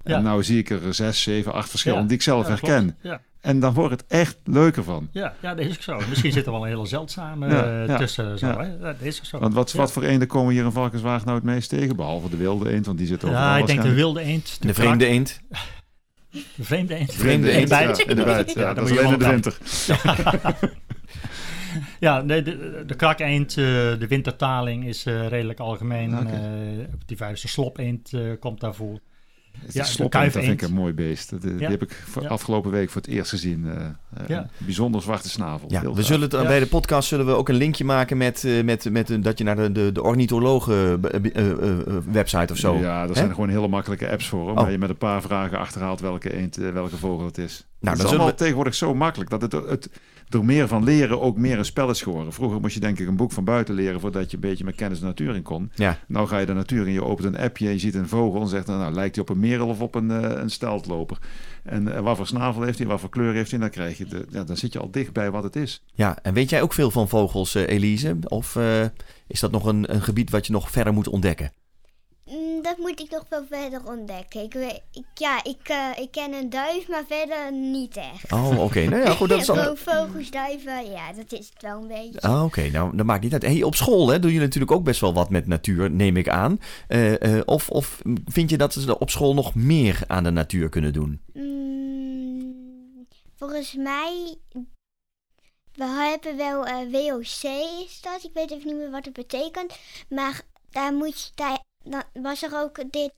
Ja. 0.03 0.15
En 0.17 0.35
nu 0.35 0.43
zie 0.43 0.57
ik 0.57 0.69
er 0.69 0.93
zes, 0.93 1.21
zeven, 1.21 1.53
acht 1.53 1.69
verschillende 1.69 2.03
Ja. 2.03 2.07
die 2.09 2.17
ik 2.17 2.23
zelf 2.23 2.43
Ja, 2.47 2.49
herken. 2.49 2.97
En 3.41 3.59
dan 3.59 3.73
wordt 3.73 3.91
het 3.91 4.05
echt 4.07 4.37
leuker 4.43 4.83
van. 4.83 5.07
Ja, 5.11 5.33
ja, 5.41 5.55
dat 5.55 5.65
is 5.65 5.75
ook 5.75 5.81
zo. 5.81 5.99
Misschien 6.09 6.31
zit 6.31 6.45
er 6.45 6.51
wel 6.51 6.61
een 6.61 6.67
hele 6.67 6.85
zeldzame 6.85 7.47
Ja, 7.49 7.81
eh, 7.81 7.87
ja, 7.87 7.97
tussen. 7.97 8.39
Zo, 8.39 8.47
ja. 8.47 8.57
hè? 8.57 8.63
Ja, 8.67 8.77
dat 8.77 8.95
is 8.99 9.17
ook 9.17 9.25
zo. 9.25 9.39
Want 9.39 9.53
wat, 9.53 9.71
Ja. 9.71 9.77
wat 9.77 9.91
voor 9.91 10.03
eenden 10.03 10.27
komen 10.27 10.53
hier 10.53 10.63
in 10.65 10.71
Valkenswaard 10.71 11.23
nou 11.25 11.35
het 11.35 11.45
meest 11.45 11.69
tegen? 11.69 11.95
Behalve 11.95 12.29
de 12.29 12.37
wilde 12.37 12.69
eend, 12.71 12.85
want 12.85 12.97
die 12.97 13.07
zit 13.07 13.23
overal 13.23 13.43
Ja, 13.43 13.57
ik 13.57 13.67
denk 13.67 13.81
de 13.81 13.93
wilde 13.93 14.21
eend. 14.21 14.57
De 14.61 14.73
vreemde 14.73 14.97
krak, 15.05 15.09
eend. 15.09 15.39
De 16.31 16.63
vreemde 16.63 16.95
eend. 16.95 17.13
Vreemde 17.13 17.51
eend, 17.51 17.61
De 17.69 17.75
bijt. 17.75 17.97
Ja, 17.97 18.13
de 18.13 18.23
bijt. 18.23 18.53
Ja, 18.53 18.73
dat 18.73 18.83
moet 18.83 18.91
is 18.91 18.97
alleen 18.99 19.13
in 19.13 19.19
de 19.19 19.27
winter. 19.29 19.57
Ja, 22.01 22.21
nee, 22.21 22.41
de, 22.41 22.83
de 22.85 22.95
krakeend, 22.95 23.49
eh, 23.49 23.55
de 23.99 24.05
wintertaling 24.07 24.85
is 24.85 25.05
eh, 25.05 25.27
redelijk 25.27 25.59
algemeen. 25.59 26.13
Eh, 26.13 26.93
op 26.93 27.07
die 27.07 27.17
vijfde 27.17 27.47
slopeend 27.47 28.13
komt 28.39 28.59
daarvoor. 28.59 28.99
Het 29.59 29.73
Ja, 29.73 29.81
is 29.81 29.87
de 29.87 29.93
sloppen, 29.93 30.21
dat 30.23 30.31
vind 30.31 30.47
ik 30.47 30.61
een 30.61 30.73
mooi 30.73 30.93
beest. 30.93 31.29
Dat, 31.29 31.43
eh, 31.43 31.49
Die 31.51 31.59
Ja. 31.59 31.69
heb 31.69 31.81
ik 31.81 32.03
voor- 32.09 32.21
Ja. 32.21 32.27
afgelopen 32.29 32.71
week 32.71 32.89
voor 32.89 33.01
het 33.01 33.09
eerst 33.09 33.29
gezien. 33.29 33.65
eh, 33.67 33.75
eh, 33.85 34.27
Ja. 34.27 34.37
een 34.39 34.47
Bijzonder 34.57 35.01
zwarte 35.01 35.29
snavel. 35.29 35.71
Ja, 35.71 35.93
we 35.93 36.03
zullen 36.03 36.21
het, 36.21 36.31
Ja. 36.31 36.43
bij 36.47 36.59
de 36.59 36.65
podcast 36.67 37.07
zullen 37.07 37.25
we 37.25 37.31
ook 37.31 37.49
een 37.49 37.55
linkje 37.55 37.83
maken 37.83 38.17
met, 38.17 38.43
eh, 38.43 38.63
met, 38.63 38.89
met 38.91 39.09
een- 39.09 39.21
dat 39.21 39.37
je 39.37 39.43
naar 39.43 39.55
de, 39.55 39.71
de, 39.71 39.91
de 39.91 40.03
ornithologen 40.03 41.01
website 42.11 42.53
of 42.53 42.59
zo. 42.59 42.77
Ja, 42.77 43.07
Hè? 43.07 43.13
zijn 43.13 43.27
er 43.27 43.33
gewoon 43.33 43.49
hele 43.49 43.67
makkelijke 43.67 44.09
apps 44.11 44.27
voor. 44.27 44.39
hoor, 44.39 44.49
Oh. 44.51 44.55
Waar 44.57 44.71
je 44.71 44.77
met 44.77 44.89
een 44.89 44.97
paar 44.97 45.21
vragen 45.21 45.57
achterhaalt 45.57 45.99
welke 45.99 46.33
eend, 46.33 46.55
welke 46.55 46.97
vogel 46.97 47.25
het 47.25 47.37
is. 47.37 47.65
Nou, 47.79 47.97
dan 47.97 48.05
is 48.05 48.11
allemaal 48.11 48.33
tegenwoordig 48.35 48.75
zo 48.75 48.93
makkelijk 48.95 49.29
dat 49.29 49.41
het, 49.41 49.51
het 49.51 49.89
door 50.29 50.45
meer 50.45 50.67
van 50.67 50.83
leren 50.83 51.21
ook 51.21 51.37
meer 51.37 51.57
een 51.57 51.65
spel 51.65 51.89
is 51.89 52.01
geworden. 52.01 52.33
Vroeger 52.33 52.59
moest 52.59 52.73
je 52.73 52.79
denk 52.79 52.99
ik 52.99 53.07
een 53.07 53.15
boek 53.15 53.31
van 53.31 53.43
buiten 53.43 53.75
leren 53.75 53.99
voordat 53.99 54.29
je 54.31 54.35
een 54.35 54.41
beetje 54.41 54.63
met 54.63 54.75
kennis 54.75 54.99
de 54.99 55.05
natuur 55.05 55.35
in 55.35 55.41
kon. 55.41 55.71
Ja. 55.75 55.97
Nou 56.07 56.27
ga 56.27 56.37
je 56.37 56.45
de 56.45 56.53
natuur 56.53 56.87
in, 56.87 56.93
je 56.93 57.03
opent 57.03 57.27
een 57.35 57.41
appje 57.41 57.65
en 57.67 57.71
je 57.73 57.79
ziet 57.79 57.95
een 57.95 58.07
vogel 58.07 58.41
en 58.41 58.47
zegt 58.47 58.65
dan, 58.65 58.79
nou 58.79 58.93
lijkt 58.93 59.15
hij 59.15 59.23
op 59.23 59.29
een 59.29 59.39
merel 59.41 59.67
of 59.67 59.81
op 59.81 59.95
een, 59.95 60.11
eh, 60.11 60.41
een 60.41 60.49
steltloper. 60.49 61.17
En 61.63 61.95
eh, 61.95 62.01
wat 62.01 62.17
voor 62.17 62.27
snavel 62.27 62.61
heeft 62.61 62.77
hij, 62.77 62.87
wat 62.87 62.99
voor 62.99 63.09
kleur 63.09 63.33
heeft 63.33 63.51
hij, 63.51 63.59
dan 63.59 63.69
krijg 63.69 63.97
je 63.97 64.05
de, 64.05 64.25
ja, 64.29 64.43
dan 64.43 64.57
zit 64.57 64.73
je 64.73 64.79
al 64.79 64.91
dicht 64.91 65.13
bij 65.13 65.31
wat 65.31 65.43
het 65.43 65.55
is. 65.55 65.83
Ja, 65.93 66.17
en 66.21 66.33
weet 66.33 66.49
jij 66.49 66.61
ook 66.61 66.73
veel 66.73 66.91
van 66.91 67.09
vogels, 67.09 67.55
eh, 67.55 67.67
Elise? 67.67 68.17
Of 68.27 68.57
is 69.27 69.39
dat 69.39 69.51
nog 69.51 69.65
een, 69.65 69.93
een 69.93 70.01
gebied 70.01 70.29
wat 70.29 70.45
je 70.45 70.53
nog 70.53 70.71
verder 70.71 70.93
moet 70.93 71.07
ontdekken? 71.07 71.51
Dat 72.61 72.77
moet 72.77 72.99
ik 72.99 73.11
nog 73.11 73.25
wel 73.29 73.45
verder 73.49 73.81
ontdekken. 73.85 74.43
Ik, 74.43 74.53
weet- 74.53 74.81
ik, 74.91 75.05
ja, 75.13 75.43
ik, 75.43 75.69
eh, 75.69 75.87
ik 76.03 76.11
ken 76.11 76.33
een 76.33 76.49
duif, 76.49 76.87
maar 76.87 77.03
verder 77.07 77.53
niet 77.53 77.97
echt. 77.97 78.31
Oh, 78.31 78.59
oké. 78.63 78.79
Nou 78.79 79.01
ja, 79.01 79.11
goed, 79.11 79.29
dat 79.29 79.39
is. 79.39 79.45
Gewoon 79.49 79.77
vogels, 79.77 80.31
duiven, 80.31 80.91
ja, 80.91 81.13
dat 81.13 81.31
is 81.31 81.49
het 81.53 81.61
wel 81.61 81.81
een 81.81 81.87
beetje. 81.87 82.21
Ah, 82.21 82.43
oké. 82.43 82.61
Nou, 82.69 82.95
dat 82.97 83.05
maakt 83.05 83.23
niet 83.23 83.33
uit. 83.33 83.41
Hey, 83.41 83.63
op 83.63 83.75
school 83.75 84.09
hè, 84.09 84.19
doen 84.19 84.31
jullie 84.31 84.45
natuurlijk 84.45 84.71
ook 84.71 84.83
best 84.83 85.01
wel 85.01 85.13
wat 85.13 85.29
met 85.29 85.47
natuur, 85.47 85.91
neem 85.91 86.17
ik 86.17 86.29
aan. 86.29 86.59
Eh, 86.87 87.37
eh, 87.37 87.41
of, 87.45 87.69
of 87.69 88.01
vind 88.25 88.49
je 88.49 88.57
dat 88.57 88.73
ze 88.73 88.99
op 88.99 89.09
school 89.09 89.33
nog 89.33 89.55
meer 89.55 89.99
aan 90.07 90.23
de 90.23 90.31
natuur 90.31 90.69
kunnen 90.69 90.93
doen? 90.93 91.21
Mm, 91.33 93.07
volgens 93.35 93.75
mij, 93.75 94.35
we 95.73 95.83
hebben 95.85 96.37
wel 96.37 96.65
eh, 96.65 96.75
WOC 96.91 97.43
is 97.85 98.01
dat. 98.01 98.23
Ik 98.23 98.31
weet 98.33 98.51
even 98.51 98.67
niet 98.67 98.75
meer 98.77 98.91
wat 98.91 99.05
het 99.05 99.13
betekent. 99.13 99.77
Maar 100.09 100.41
daar 100.69 100.93
moet 100.93 101.21
je, 101.21 101.31
daar, 101.35 101.59
dan 101.83 102.03
was 102.13 102.43
er 102.43 102.51
ook 102.53 102.91
dit, 102.91 103.11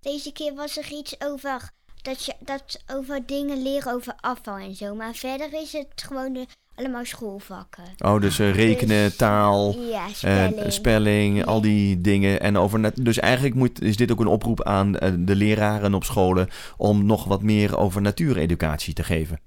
deze 0.00 0.32
keer 0.32 0.54
was 0.54 0.76
er 0.78 0.92
iets 0.92 1.14
over 1.20 1.70
dat 2.02 2.24
je 2.24 2.34
dat 2.40 2.82
over 2.86 3.26
dingen 3.26 3.62
leren 3.62 3.92
over 3.92 4.14
afval 4.20 4.56
en 4.56 4.74
zo. 4.74 4.94
Maar 4.94 5.14
verder 5.14 5.52
is 5.62 5.72
het 5.72 5.86
gewoon 6.06 6.32
de, 6.32 6.46
allemaal 6.74 7.04
schoolvakken. 7.04 7.84
Oh, 7.98 8.20
dus 8.20 8.38
eh, 8.38 8.54
rekenen, 8.54 9.04
Dus- 9.04 9.16
taal, 9.16 9.74
Ja, 9.78 10.06
eh, 10.22 10.70
spelling. 10.70 11.44
al 11.44 11.60
die 11.60 12.00
dingen. 12.00 12.40
En 12.40 12.56
over 12.56 12.78
nat- 12.78 13.04
dus 13.04 13.18
eigenlijk 13.18 13.54
moet, 13.54 13.82
is 13.82 13.96
dit 13.96 14.12
ook 14.12 14.20
een 14.20 14.26
oproep 14.26 14.62
aan 14.62 14.96
eh, 14.98 15.12
de 15.18 15.36
leraren 15.36 15.94
op 15.94 16.04
scholen 16.04 16.48
om 16.76 17.06
nog 17.06 17.24
wat 17.24 17.42
meer 17.42 17.76
over 17.76 18.00
natuureducatie 18.02 18.94
te 18.94 19.04
geven. 19.04 19.40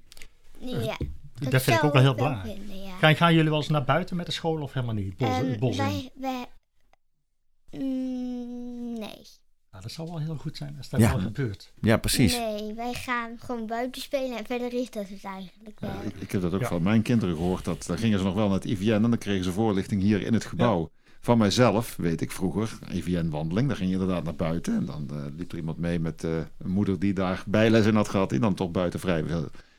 ja, 0.60 0.98
Dat, 1.50 1.62
vind 1.62 1.78
ik 1.78 1.84
ook 1.84 1.94
wel 1.94 2.02
heel 2.02 2.16
belangrijk. 2.16 2.56
vinden, 2.58 2.82
ja. 2.84 2.92
Gaan, 3.00 3.16
gaan 3.16 3.34
jullie 3.34 3.50
wel 3.50 3.60
eens 3.60 3.70
naar 3.70 3.84
buiten 3.84 4.16
met 4.16 4.26
de 4.26 4.32
school 4.32 4.62
of 4.62 4.74
helemaal 4.74 4.96
niet? 4.96 5.18
Bos, 5.18 5.28
Ehm, 5.30 5.60
bos 5.60 5.78
wij, 5.78 6.12
mm, 7.72 8.21
dat 9.82 9.92
zou 9.92 10.08
wel 10.10 10.20
heel 10.20 10.36
goed 10.36 10.58
zijn 10.58 10.76
als 10.78 10.90
dat 10.90 11.00
Ja. 11.00 11.10
wel 11.12 11.20
gebeurt. 11.22 11.72
Ja, 11.82 11.98
precies. 11.98 12.38
Nee, 12.38 12.74
wij 12.74 12.94
gaan 12.94 13.30
gewoon 13.40 13.66
buiten 13.68 14.02
spelen 14.02 14.38
en 14.38 14.46
verder 14.46 14.74
is 14.74 14.90
dat 14.90 15.10
het 15.10 15.24
eigenlijk 15.24 15.80
wel. 15.80 15.92
Ik, 16.06 16.14
ik 16.20 16.32
heb 16.32 16.42
dat 16.42 16.54
ook 16.54 16.62
Ja. 16.62 16.68
van 16.68 16.82
mijn 16.84 17.02
kinderen 17.02 17.36
gehoord. 17.36 17.66
Dat, 17.66 17.86
dan 17.86 17.98
gingen 17.98 18.18
ze 18.20 18.24
nog 18.26 18.34
wel 18.34 18.46
naar 18.48 18.56
het 18.56 18.66
IVN 18.66 18.92
en 18.92 19.02
dan 19.02 19.18
kregen 19.18 19.44
ze 19.44 19.52
voorlichting 19.52 20.02
hier 20.02 20.22
in 20.22 20.34
het 20.34 20.46
gebouw. 20.46 20.90
Van 21.24 21.38
mijzelf, 21.38 21.96
weet 21.98 22.22
ik 22.22 22.32
vroeger, 22.32 22.78
IVN-wandeling. 22.94 23.68
Dan 23.68 23.78
ging 23.78 23.90
je 23.90 23.96
inderdaad 23.96 24.24
naar 24.24 24.36
buiten. 24.36 24.76
En 24.76 24.86
dan 24.86 25.08
eh, 25.12 25.18
liep 25.38 25.52
er 25.52 25.58
iemand 25.58 25.78
mee 25.78 26.00
met 26.00 26.24
eh, 26.24 26.38
een 26.58 26.70
moeder 26.72 27.00
die 27.00 27.14
daar 27.14 27.44
bijles 27.48 27.86
in 27.86 27.96
had 27.96 28.10
gehad. 28.10 28.30
Die 28.30 28.40
dan 28.40 28.54
toch 28.54 28.72
buiten 28.72 29.00
vrij 29.00 29.24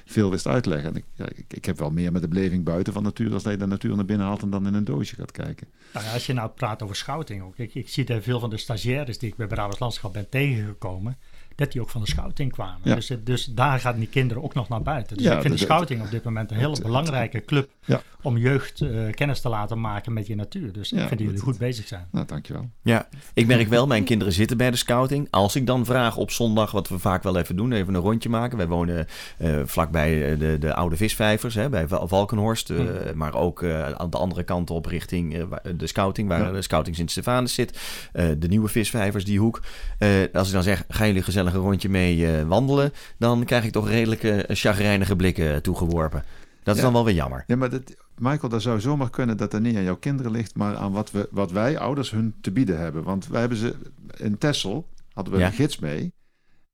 veel 0.04 0.30
wist 0.30 0.46
uitleggen. 0.46 0.94
En 0.94 0.96
ik, 0.96 1.44
ik, 1.48 1.64
heb 1.64 1.78
wel 1.78 1.90
meer 1.90 2.12
met 2.12 2.22
de 2.22 2.28
beleving 2.28 2.64
buiten 2.64 2.92
van 2.92 3.02
natuur... 3.02 3.32
als 3.32 3.42
dat 3.42 3.52
je 3.52 3.58
de 3.58 3.66
natuur 3.66 3.96
naar 3.96 4.04
binnen 4.04 4.26
haalt 4.26 4.42
en 4.42 4.50
dan 4.50 4.66
in 4.66 4.74
een 4.74 4.84
doosje 4.84 5.16
gaat 5.16 5.30
kijken. 5.30 5.68
Nou 5.92 6.06
ja, 6.06 6.12
als 6.12 6.26
je 6.26 6.32
nou 6.32 6.50
praat 6.50 6.82
over 6.82 6.96
scouting 6.96 7.42
ook. 7.42 7.58
Ik, 7.58 7.74
ik 7.74 7.88
zie 7.88 8.04
daar 8.04 8.22
veel 8.22 8.40
van 8.40 8.50
de 8.50 8.56
stagiaires 8.56 9.18
die 9.18 9.28
ik 9.28 9.36
bij 9.36 9.46
Brabants 9.46 9.78
Landschap 9.78 10.12
ben 10.12 10.28
tegengekomen. 10.28 11.18
Dat 11.56 11.72
die 11.72 11.80
ook 11.80 11.90
van 11.90 12.00
de 12.00 12.06
scouting 12.06 12.52
kwamen. 12.52 12.80
Ja. 12.82 12.94
Dus, 12.94 13.10
dus 13.24 13.44
daar 13.44 13.78
gaan 13.78 13.98
die 13.98 14.08
kinderen 14.08 14.42
ook 14.42 14.54
nog 14.54 14.68
naar 14.68 14.82
buiten. 14.82 15.16
Dus 15.16 15.26
Ja, 15.26 15.34
ik 15.34 15.40
vind 15.40 15.52
de 15.58 15.60
scouting 15.64 16.02
op 16.02 16.10
dit 16.10 16.24
moment 16.24 16.50
een 16.50 16.56
hele 16.56 16.80
belangrijke 16.82 17.44
club. 17.44 17.70
Ja. 17.84 18.02
Om 18.22 18.36
jeugd 18.36 18.80
eh, 18.80 18.88
kennis 19.10 19.40
te 19.40 19.48
laten 19.48 19.80
maken 19.80 20.12
met 20.12 20.26
je 20.26 20.34
natuur. 20.34 20.72
Dus 20.72 20.90
Ja, 20.90 20.96
ik 21.02 21.06
vind 21.08 21.18
dat 21.20 21.28
jullie 21.28 21.42
goed 21.42 21.58
bezig 21.58 21.86
zijn. 21.88 22.06
Nou, 22.10 22.26
dankjewel. 22.26 22.70
Ja, 22.82 23.08
ik 23.34 23.46
merk 23.46 23.68
wel, 23.68 23.86
mijn 23.86 24.04
kinderen 24.04 24.32
zitten 24.32 24.56
bij 24.56 24.70
de 24.70 24.76
scouting. 24.76 25.26
Als 25.30 25.56
ik 25.56 25.66
dan 25.66 25.84
vraag 25.84 26.16
op 26.16 26.30
zondag, 26.30 26.70
wat 26.70 26.88
we 26.88 26.98
vaak 26.98 27.22
wel 27.22 27.36
even 27.38 27.56
doen, 27.56 27.72
even 27.72 27.94
een 27.94 28.00
rondje 28.00 28.28
maken. 28.28 28.56
Wij 28.56 28.66
wonen 28.68 29.06
eh, 29.38 29.60
vlakbij 29.64 30.32
eh, 30.32 30.38
de, 30.38 30.56
de 30.60 30.74
oude 30.74 30.96
visvijvers, 30.96 31.54
hè, 31.54 31.68
bij 31.68 31.88
Val- 31.88 32.08
Valkenhorst. 32.08 32.70
eh, 32.70 32.76
Hmm. 32.76 32.90
Maar 33.14 33.34
ook 33.34 33.62
eh, 33.62 33.90
aan 33.90 34.10
de 34.10 34.16
andere 34.18 34.42
kant 34.42 34.70
op 34.70 34.86
richting 34.86 35.34
eh, 35.36 35.44
de 35.76 35.86
scouting, 35.86 36.28
waar 36.28 36.40
Ja. 36.44 36.50
de 36.52 36.62
scouting 36.62 36.96
Sint-Stefanus 36.96 37.54
zit. 37.54 37.80
Eh, 38.12 38.26
de 38.38 38.48
nieuwe 38.48 38.68
visvijvers, 38.68 39.24
die 39.24 39.38
hoek. 39.38 39.62
Eh, 39.98 40.08
als 40.32 40.46
ik 40.48 40.54
dan 40.54 40.62
zeg, 40.62 40.84
gaan 40.88 41.06
jullie 41.06 41.22
gezellig 41.22 41.41
een 41.46 41.60
rondje 41.60 41.88
mee 41.88 42.26
eh, 42.26 42.42
wandelen? 42.46 42.92
Dan 43.18 43.44
krijg 43.44 43.64
ik 43.64 43.72
toch 43.72 43.88
redelijke 43.88 44.30
eh, 44.46 44.56
chagrijnige 44.56 45.16
blikken 45.16 45.62
toegeworpen. 45.62 46.24
Dat 46.62 46.74
is 46.74 46.80
Ja. 46.80 46.86
dan 46.86 46.92
wel 46.96 47.04
weer 47.04 47.14
jammer. 47.14 47.44
Ja, 47.46 47.56
maar 47.56 47.70
dat, 47.70 47.94
Michael, 48.18 48.48
dat 48.48 48.62
zou 48.62 48.80
zomaar 48.80 49.10
kunnen 49.10 49.36
dat 49.36 49.50
dat 49.50 49.60
niet 49.60 49.76
aan 49.76 49.82
jouw 49.82 49.96
kinderen 49.96 50.32
ligt... 50.32 50.54
maar 50.54 50.76
aan 50.76 50.92
wat, 50.92 51.10
we, 51.10 51.28
wat 51.30 51.50
wij 51.50 51.78
ouders 51.78 52.10
hun 52.10 52.34
te 52.40 52.50
bieden 52.50 52.78
hebben. 52.78 53.02
Want 53.02 53.26
wij 53.26 53.40
hebben 53.40 53.58
ze 53.58 53.74
in 54.16 54.38
Texel, 54.38 54.88
hadden 55.12 55.32
we 55.34 55.38
Ja. 55.40 55.46
een 55.46 55.52
gids 55.52 55.78
mee... 55.78 56.12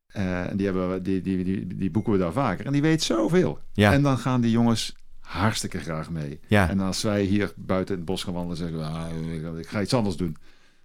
Eh, 0.08 0.50
en 0.50 0.56
die, 0.56 0.66
hebben, 0.66 0.90
we- 0.92 1.02
die, 1.02 1.20
die, 1.20 1.44
die, 1.44 1.66
die 1.76 1.90
boeken 1.90 2.12
we 2.12 2.18
daar 2.18 2.32
vaker. 2.32 2.66
En 2.66 2.72
die 2.72 2.82
weet 2.82 3.02
zoveel. 3.02 3.58
Ja. 3.72 3.92
En 3.92 4.02
dan 4.02 4.18
gaan 4.18 4.40
die 4.40 4.50
jongens 4.50 4.94
hartstikke 5.20 5.78
graag 5.78 6.10
mee. 6.10 6.40
Ja. 6.46 6.68
En 6.68 6.80
als 6.80 7.02
wij 7.02 7.22
hier 7.22 7.52
buiten 7.56 7.94
in 7.94 8.00
het 8.00 8.08
bos 8.10 8.22
gaan 8.24 8.32
wandelen, 8.34 8.56
zeggen 8.56 8.78
we, 8.78 8.84
ah, 8.84 9.58
ik 9.58 9.66
ga 9.68 9.80
iets 9.82 9.94
anders 9.94 10.16
doen. 10.16 10.36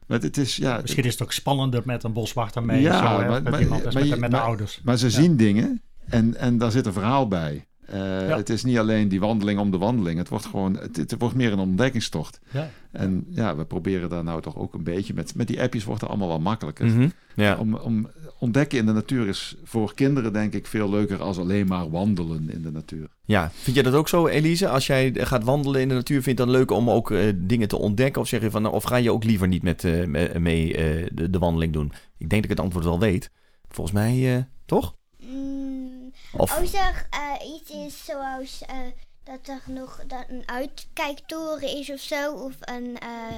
Maar 0.08 0.20
het 0.20 0.38
is, 0.38 0.56
ja, 0.56 0.80
Misschien 0.82 1.04
is 1.04 1.12
het 1.12 1.22
ook 1.24 1.32
spannender 1.32 1.82
met 1.86 2.04
een 2.04 2.14
boswachter 2.14 2.64
mee. 2.64 2.82
Ja, 2.82 2.98
zo, 2.98 3.04
hè, 3.22 3.28
maar- 3.28 3.42
met, 3.44 3.52
maar- 3.52 3.62
iemand 3.62 3.86
als 3.86 3.94
maar 3.94 4.04
met, 4.04 4.14
je- 4.14 4.20
met 4.20 4.32
de 4.32 4.40
ouders. 4.40 4.80
maar 4.84 4.98
ze 4.98 5.06
Ja. 5.06 5.12
zien 5.12 5.38
dingen 5.38 5.82
en, 6.08 6.36
en 6.38 6.58
daar 6.58 6.72
zit 6.72 6.86
een 6.86 6.94
verhaal 6.94 7.28
bij. 7.28 7.68
Eh, 7.86 7.98
Ja. 8.28 8.38
Het 8.38 8.50
is 8.50 8.64
niet 8.64 8.78
alleen 8.78 9.08
die 9.08 9.20
wandeling 9.20 9.60
om 9.60 9.72
de 9.72 9.78
wandeling. 9.78 10.18
Het 10.18 10.30
wordt 10.30 10.46
gewoon, 10.46 10.78
het, 10.78 10.98
het 10.98 11.16
wordt 11.20 11.36
meer 11.36 11.52
een 11.52 11.60
ontdekkingstocht. 11.60 12.40
Ja. 12.52 12.70
En 12.92 13.26
ja, 13.30 13.56
we 13.56 13.66
proberen 13.66 14.10
daar 14.10 14.24
nou 14.24 14.42
toch 14.42 14.58
ook 14.58 14.74
een 14.74 14.84
beetje 14.84 15.14
met, 15.14 15.36
met 15.36 15.48
die 15.48 15.62
appjes 15.62 15.84
wordt 15.84 16.02
het 16.02 16.10
allemaal 16.10 16.28
wel 16.28 16.40
makkelijker. 16.40 16.86
Mhm. 16.86 17.10
ja. 17.36 17.58
Om, 17.58 17.76
om 17.76 18.08
ontdekken 18.40 18.78
in 18.78 18.86
de 18.86 18.92
natuur 18.92 19.28
is 19.28 19.56
voor 19.64 19.94
kinderen 19.94 20.34
denk 20.34 20.54
ik 20.54 20.68
veel 20.68 20.90
leuker 20.90 21.22
als 21.22 21.38
alleen 21.38 21.68
maar 21.68 21.90
wandelen 21.90 22.50
in 22.50 22.62
de 22.62 22.72
natuur. 22.72 23.08
Ja, 23.26 23.52
vind 23.54 23.76
jij 23.76 23.86
dat 23.86 23.94
ook 23.94 24.08
zo, 24.10 24.28
Elise? 24.28 24.68
Als 24.70 24.88
jij 24.88 25.12
gaat 25.18 25.44
wandelen 25.44 25.82
in 25.82 25.88
de 25.88 25.94
natuur, 25.94 26.22
vind 26.22 26.38
je 26.38 26.44
het 26.44 26.52
dan 26.52 26.60
leuk 26.60 26.72
om 26.72 26.90
ook 26.90 27.12
eh, 27.12 27.20
dingen 27.36 27.68
te 27.68 27.78
ontdekken? 27.78 28.22
Of 28.22 28.28
zeg 28.28 28.42
je 28.42 28.52
van, 28.52 28.62
nou, 28.62 28.74
of 28.74 28.84
ga 28.84 28.96
je 28.96 29.12
ook 29.12 29.24
liever 29.24 29.48
niet 29.48 29.64
met 29.64 29.84
eh, 29.84 30.06
me- 30.06 30.40
mee 30.40 30.76
eh, 30.78 31.08
de, 31.14 31.30
de 31.30 31.40
wandeling 31.40 31.74
doen? 31.74 31.92
Ik 32.18 32.30
denk 32.30 32.42
dat 32.42 32.44
ik 32.44 32.50
het 32.50 32.60
antwoord 32.60 32.86
wel 32.86 33.00
weet. 33.00 33.30
Volgens 33.68 33.96
mij, 33.98 34.36
eh, 34.36 34.44
toch? 34.66 34.96
Of, 36.38 36.58
Als 36.58 36.74
er 36.74 37.08
eh, 37.10 37.54
iets 37.56 37.70
is 37.72 38.06
zoals 38.06 38.62
eh, 38.62 38.78
dat 39.24 39.48
er 39.48 39.62
nog 39.66 40.04
dat 40.08 40.26
een 40.28 40.44
uitkijktoren 40.46 41.78
is 41.78 41.90
of 41.90 42.00
zo, 42.00 42.34
of 42.34 42.54
een, 42.60 42.98
eh, 43.00 43.38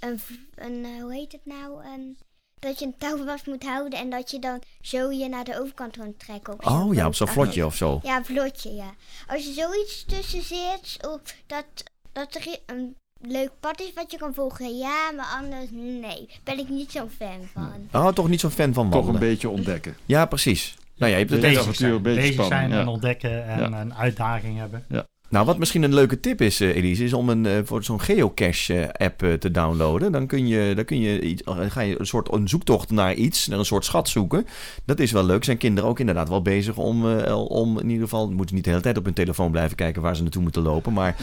een, 0.00 0.20
een 0.54 1.00
hoe 1.00 1.12
heet 1.14 1.32
het 1.32 1.44
nou, 1.46 1.84
een, 1.84 2.18
dat 2.54 2.78
je 2.78 2.84
een 2.86 2.98
touw 2.98 3.24
vast 3.24 3.46
moet 3.46 3.62
houden 3.62 3.98
en 3.98 4.10
dat 4.10 4.30
je 4.30 4.38
dan 4.38 4.62
zo 4.80 5.10
je 5.10 5.28
naar 5.28 5.44
de 5.44 5.60
overkant 5.60 5.96
kan 5.96 6.16
trekken. 6.16 6.52
Op 6.52 6.66
oh 6.66 6.94
ja, 6.94 7.06
op 7.06 7.14
zo'n 7.14 7.28
vlotje 7.28 7.66
of 7.66 7.76
zo. 7.76 8.00
Ja, 8.02 8.24
vlotje, 8.24 8.74
ja. 8.74 8.94
Als 9.26 9.46
er 9.46 9.52
zoiets 9.52 10.04
tussen 10.04 10.42
zit, 10.42 11.06
of 11.08 11.20
dat, 11.46 11.64
dat 12.12 12.34
er 12.34 12.58
een 12.66 12.96
leuk 13.20 13.50
pad 13.60 13.80
is 13.80 13.92
wat 13.94 14.10
je 14.10 14.18
kan 14.18 14.34
volgen, 14.34 14.76
ja, 14.76 15.10
maar 15.10 15.36
anders, 15.40 15.66
nee. 15.70 16.28
Ben 16.44 16.58
ik 16.58 16.68
niet 16.68 16.90
zo'n 16.92 17.10
fan 17.10 17.48
van. 17.52 17.88
Oh, 17.92 18.08
toch 18.08 18.28
niet 18.28 18.40
zo'n 18.40 18.50
fan 18.50 18.72
van 18.72 18.90
Toch 18.90 19.04
wandelen? 19.04 19.22
een 19.22 19.28
beetje 19.28 19.48
ontdekken. 19.48 19.96
Ja, 20.06 20.26
precies. 20.26 20.74
Nou 20.96 21.12
ja, 21.12 21.18
je 21.18 21.24
hebt 21.24 21.30
het 21.30 21.40
bezig 21.40 21.58
avontuur, 21.58 21.76
zijn, 21.80 21.92
een 21.92 22.02
beetje 22.02 22.20
bezig 22.20 22.34
spanning, 22.34 22.60
zijn 22.60 22.70
ja. 22.70 22.80
en 22.80 22.88
ontdekken 22.88 23.46
en 23.46 23.70
Ja. 23.70 23.80
een 23.80 23.94
uitdaging 23.94 24.58
hebben. 24.58 24.84
Nou, 25.28 25.46
wat 25.46 25.58
misschien 25.58 25.82
een 25.82 25.94
leuke 25.94 26.20
tip 26.20 26.40
is, 26.40 26.60
eh, 26.60 26.76
Elise, 26.76 27.04
is 27.04 27.12
om 27.12 27.28
een, 27.28 27.46
eh, 27.46 27.58
voor 27.64 27.84
zo'n 27.84 28.00
geocache-app 28.00 29.22
eh, 29.22 29.32
te 29.32 29.50
downloaden. 29.50 30.12
Dan, 30.12 30.26
kun 30.26 30.46
je, 30.46 30.74
dan 30.74 30.84
kun 30.84 31.00
je 31.00 31.20
iets, 31.20 31.42
ga 31.68 31.80
je 31.80 32.00
een 32.00 32.06
soort 32.06 32.32
een 32.32 32.48
zoektocht 32.48 32.90
naar 32.90 33.14
iets, 33.14 33.46
naar 33.46 33.58
een 33.58 33.64
soort 33.64 33.84
schat 33.84 34.08
zoeken. 34.08 34.46
Dat 34.84 35.00
is 35.00 35.12
wel 35.12 35.24
leuk. 35.24 35.44
Zijn 35.44 35.56
kinderen 35.56 35.90
ook 35.90 36.00
inderdaad 36.00 36.28
wel 36.28 36.42
bezig 36.42 36.76
om, 36.76 37.04
om 37.30 37.78
in 37.78 37.88
ieder 37.88 38.02
geval, 38.02 38.30
moeten 38.30 38.54
niet 38.54 38.64
de 38.64 38.70
hele 38.70 38.82
tijd 38.82 38.98
op 38.98 39.04
hun 39.04 39.14
telefoon 39.14 39.50
blijven 39.50 39.76
kijken 39.76 40.02
waar 40.02 40.16
ze 40.16 40.22
naartoe 40.22 40.42
moeten 40.42 40.62
lopen. 40.62 40.92
Maar 40.92 41.16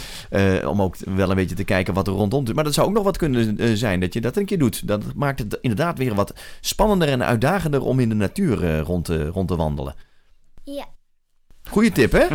om 0.66 0.82
ook 0.82 0.96
wel 0.98 1.30
een 1.30 1.36
beetje 1.36 1.56
te 1.56 1.64
kijken 1.64 1.94
wat 1.94 2.08
er 2.08 2.14
rondom 2.14 2.44
is. 2.44 2.54
Maar 2.54 2.64
dat 2.64 2.74
zou 2.74 2.88
ook 2.88 2.94
nog 2.94 3.04
wat 3.04 3.18
kunnen 3.18 3.78
zijn 3.78 4.00
dat 4.00 4.14
je 4.14 4.22
dat 4.22 4.38
een 4.38 4.46
keer 4.46 4.60
doet. 4.60 4.88
Dat 4.88 5.14
maakt 5.16 5.40
het 5.40 5.58
inderdaad 5.62 5.98
weer 5.98 6.16
wat 6.16 6.34
spannender 6.62 7.08
en 7.08 7.24
uitdagender 7.24 7.82
om 7.82 8.00
in 8.00 8.10
de 8.10 8.16
natuur 8.16 8.80
rond, 8.80 9.06
te, 9.06 9.28
rond 9.28 9.48
te 9.48 9.56
wandelen. 9.56 9.96
Ja. 10.64 10.86
Goeie 11.70 11.92
tip, 11.92 12.12
hè? 12.12 12.26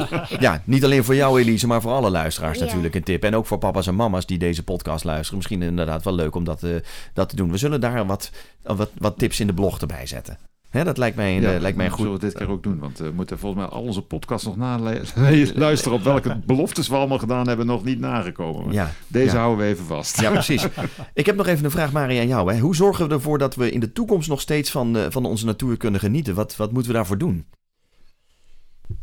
ja, 0.46 0.62
niet 0.64 0.84
alleen 0.84 1.04
voor 1.04 1.14
jou, 1.14 1.40
Elise, 1.40 1.66
maar 1.66 1.80
voor 1.80 1.92
alle 1.92 2.10
luisteraars 2.10 2.58
Ja. 2.58 2.64
natuurlijk 2.64 2.94
een 2.94 3.02
tip. 3.02 3.24
En 3.24 3.34
ook 3.34 3.46
voor 3.46 3.58
papa's 3.58 3.86
en 3.86 3.94
mama's 3.94 4.26
die 4.26 4.38
deze 4.38 4.62
podcast 4.62 5.04
luisteren. 5.04 5.36
Misschien 5.36 5.62
inderdaad 5.62 6.04
wel 6.04 6.14
leuk 6.14 6.34
om 6.34 6.44
dat, 6.44 6.62
eh, 6.62 6.70
dat 7.12 7.28
te 7.28 7.36
doen. 7.36 7.50
We 7.50 7.56
zullen 7.56 7.80
daar 7.80 8.06
wat, 8.06 8.30
wat, 8.62 8.90
wat 8.98 9.18
tips 9.18 9.40
in 9.40 9.46
de 9.46 9.54
blog 9.54 9.80
erbij 9.80 10.06
zetten. 10.06 10.38
Hè, 10.68 10.84
dat 10.84 10.98
lijkt 10.98 11.16
mij, 11.16 11.36
een, 11.36 11.44
eh, 11.44 11.60
lijkt 11.60 11.76
mij 11.76 11.88
goed... 11.88 11.98
zullen 11.98 12.12
we 12.12 12.18
dit 12.18 12.34
keer 12.34 12.50
ook 12.50 12.62
doen. 12.62 12.78
Want 12.78 12.98
we 12.98 13.10
moeten 13.14 13.38
volgens 13.38 13.62
mij 13.62 13.70
al 13.70 13.82
onze 13.82 14.02
podcasts 14.02 14.46
nog 14.46 14.56
naluisteren 14.56 15.92
op 15.98 16.02
welke 16.02 16.40
beloftes 16.46 16.88
we 16.88 16.94
allemaal 16.94 17.18
gedaan 17.18 17.48
hebben 17.48 17.66
nog 17.66 17.84
niet 17.84 18.00
nagekomen. 18.00 18.72
Ja, 18.72 18.92
Deze 19.06 19.34
ja. 19.34 19.40
houden 19.40 19.64
we 19.64 19.72
even 19.72 19.84
vast. 19.84 20.20
Ja, 20.20 20.30
precies. 20.30 20.66
Ik 21.14 21.26
heb 21.26 21.36
nog 21.36 21.46
even 21.46 21.64
een 21.64 21.70
vraag, 21.70 21.92
Marie, 21.92 22.20
aan 22.20 22.28
jou. 22.28 22.52
Hè. 22.52 22.58
Hoe 22.58 22.76
zorgen 22.76 23.08
we 23.08 23.14
ervoor 23.14 23.38
dat 23.38 23.54
we 23.54 23.70
in 23.70 23.80
de 23.80 23.92
toekomst 23.92 24.28
nog 24.28 24.40
steeds 24.40 24.70
van, 24.70 24.96
eh, 24.96 25.06
van 25.08 25.24
onze 25.24 25.44
natuur 25.44 25.76
kunnen 25.76 26.00
genieten? 26.00 26.34
Wat, 26.34 26.56
wat 26.56 26.72
moeten 26.72 26.90
we 26.90 26.96
daarvoor 26.96 27.18
doen? 27.18 27.46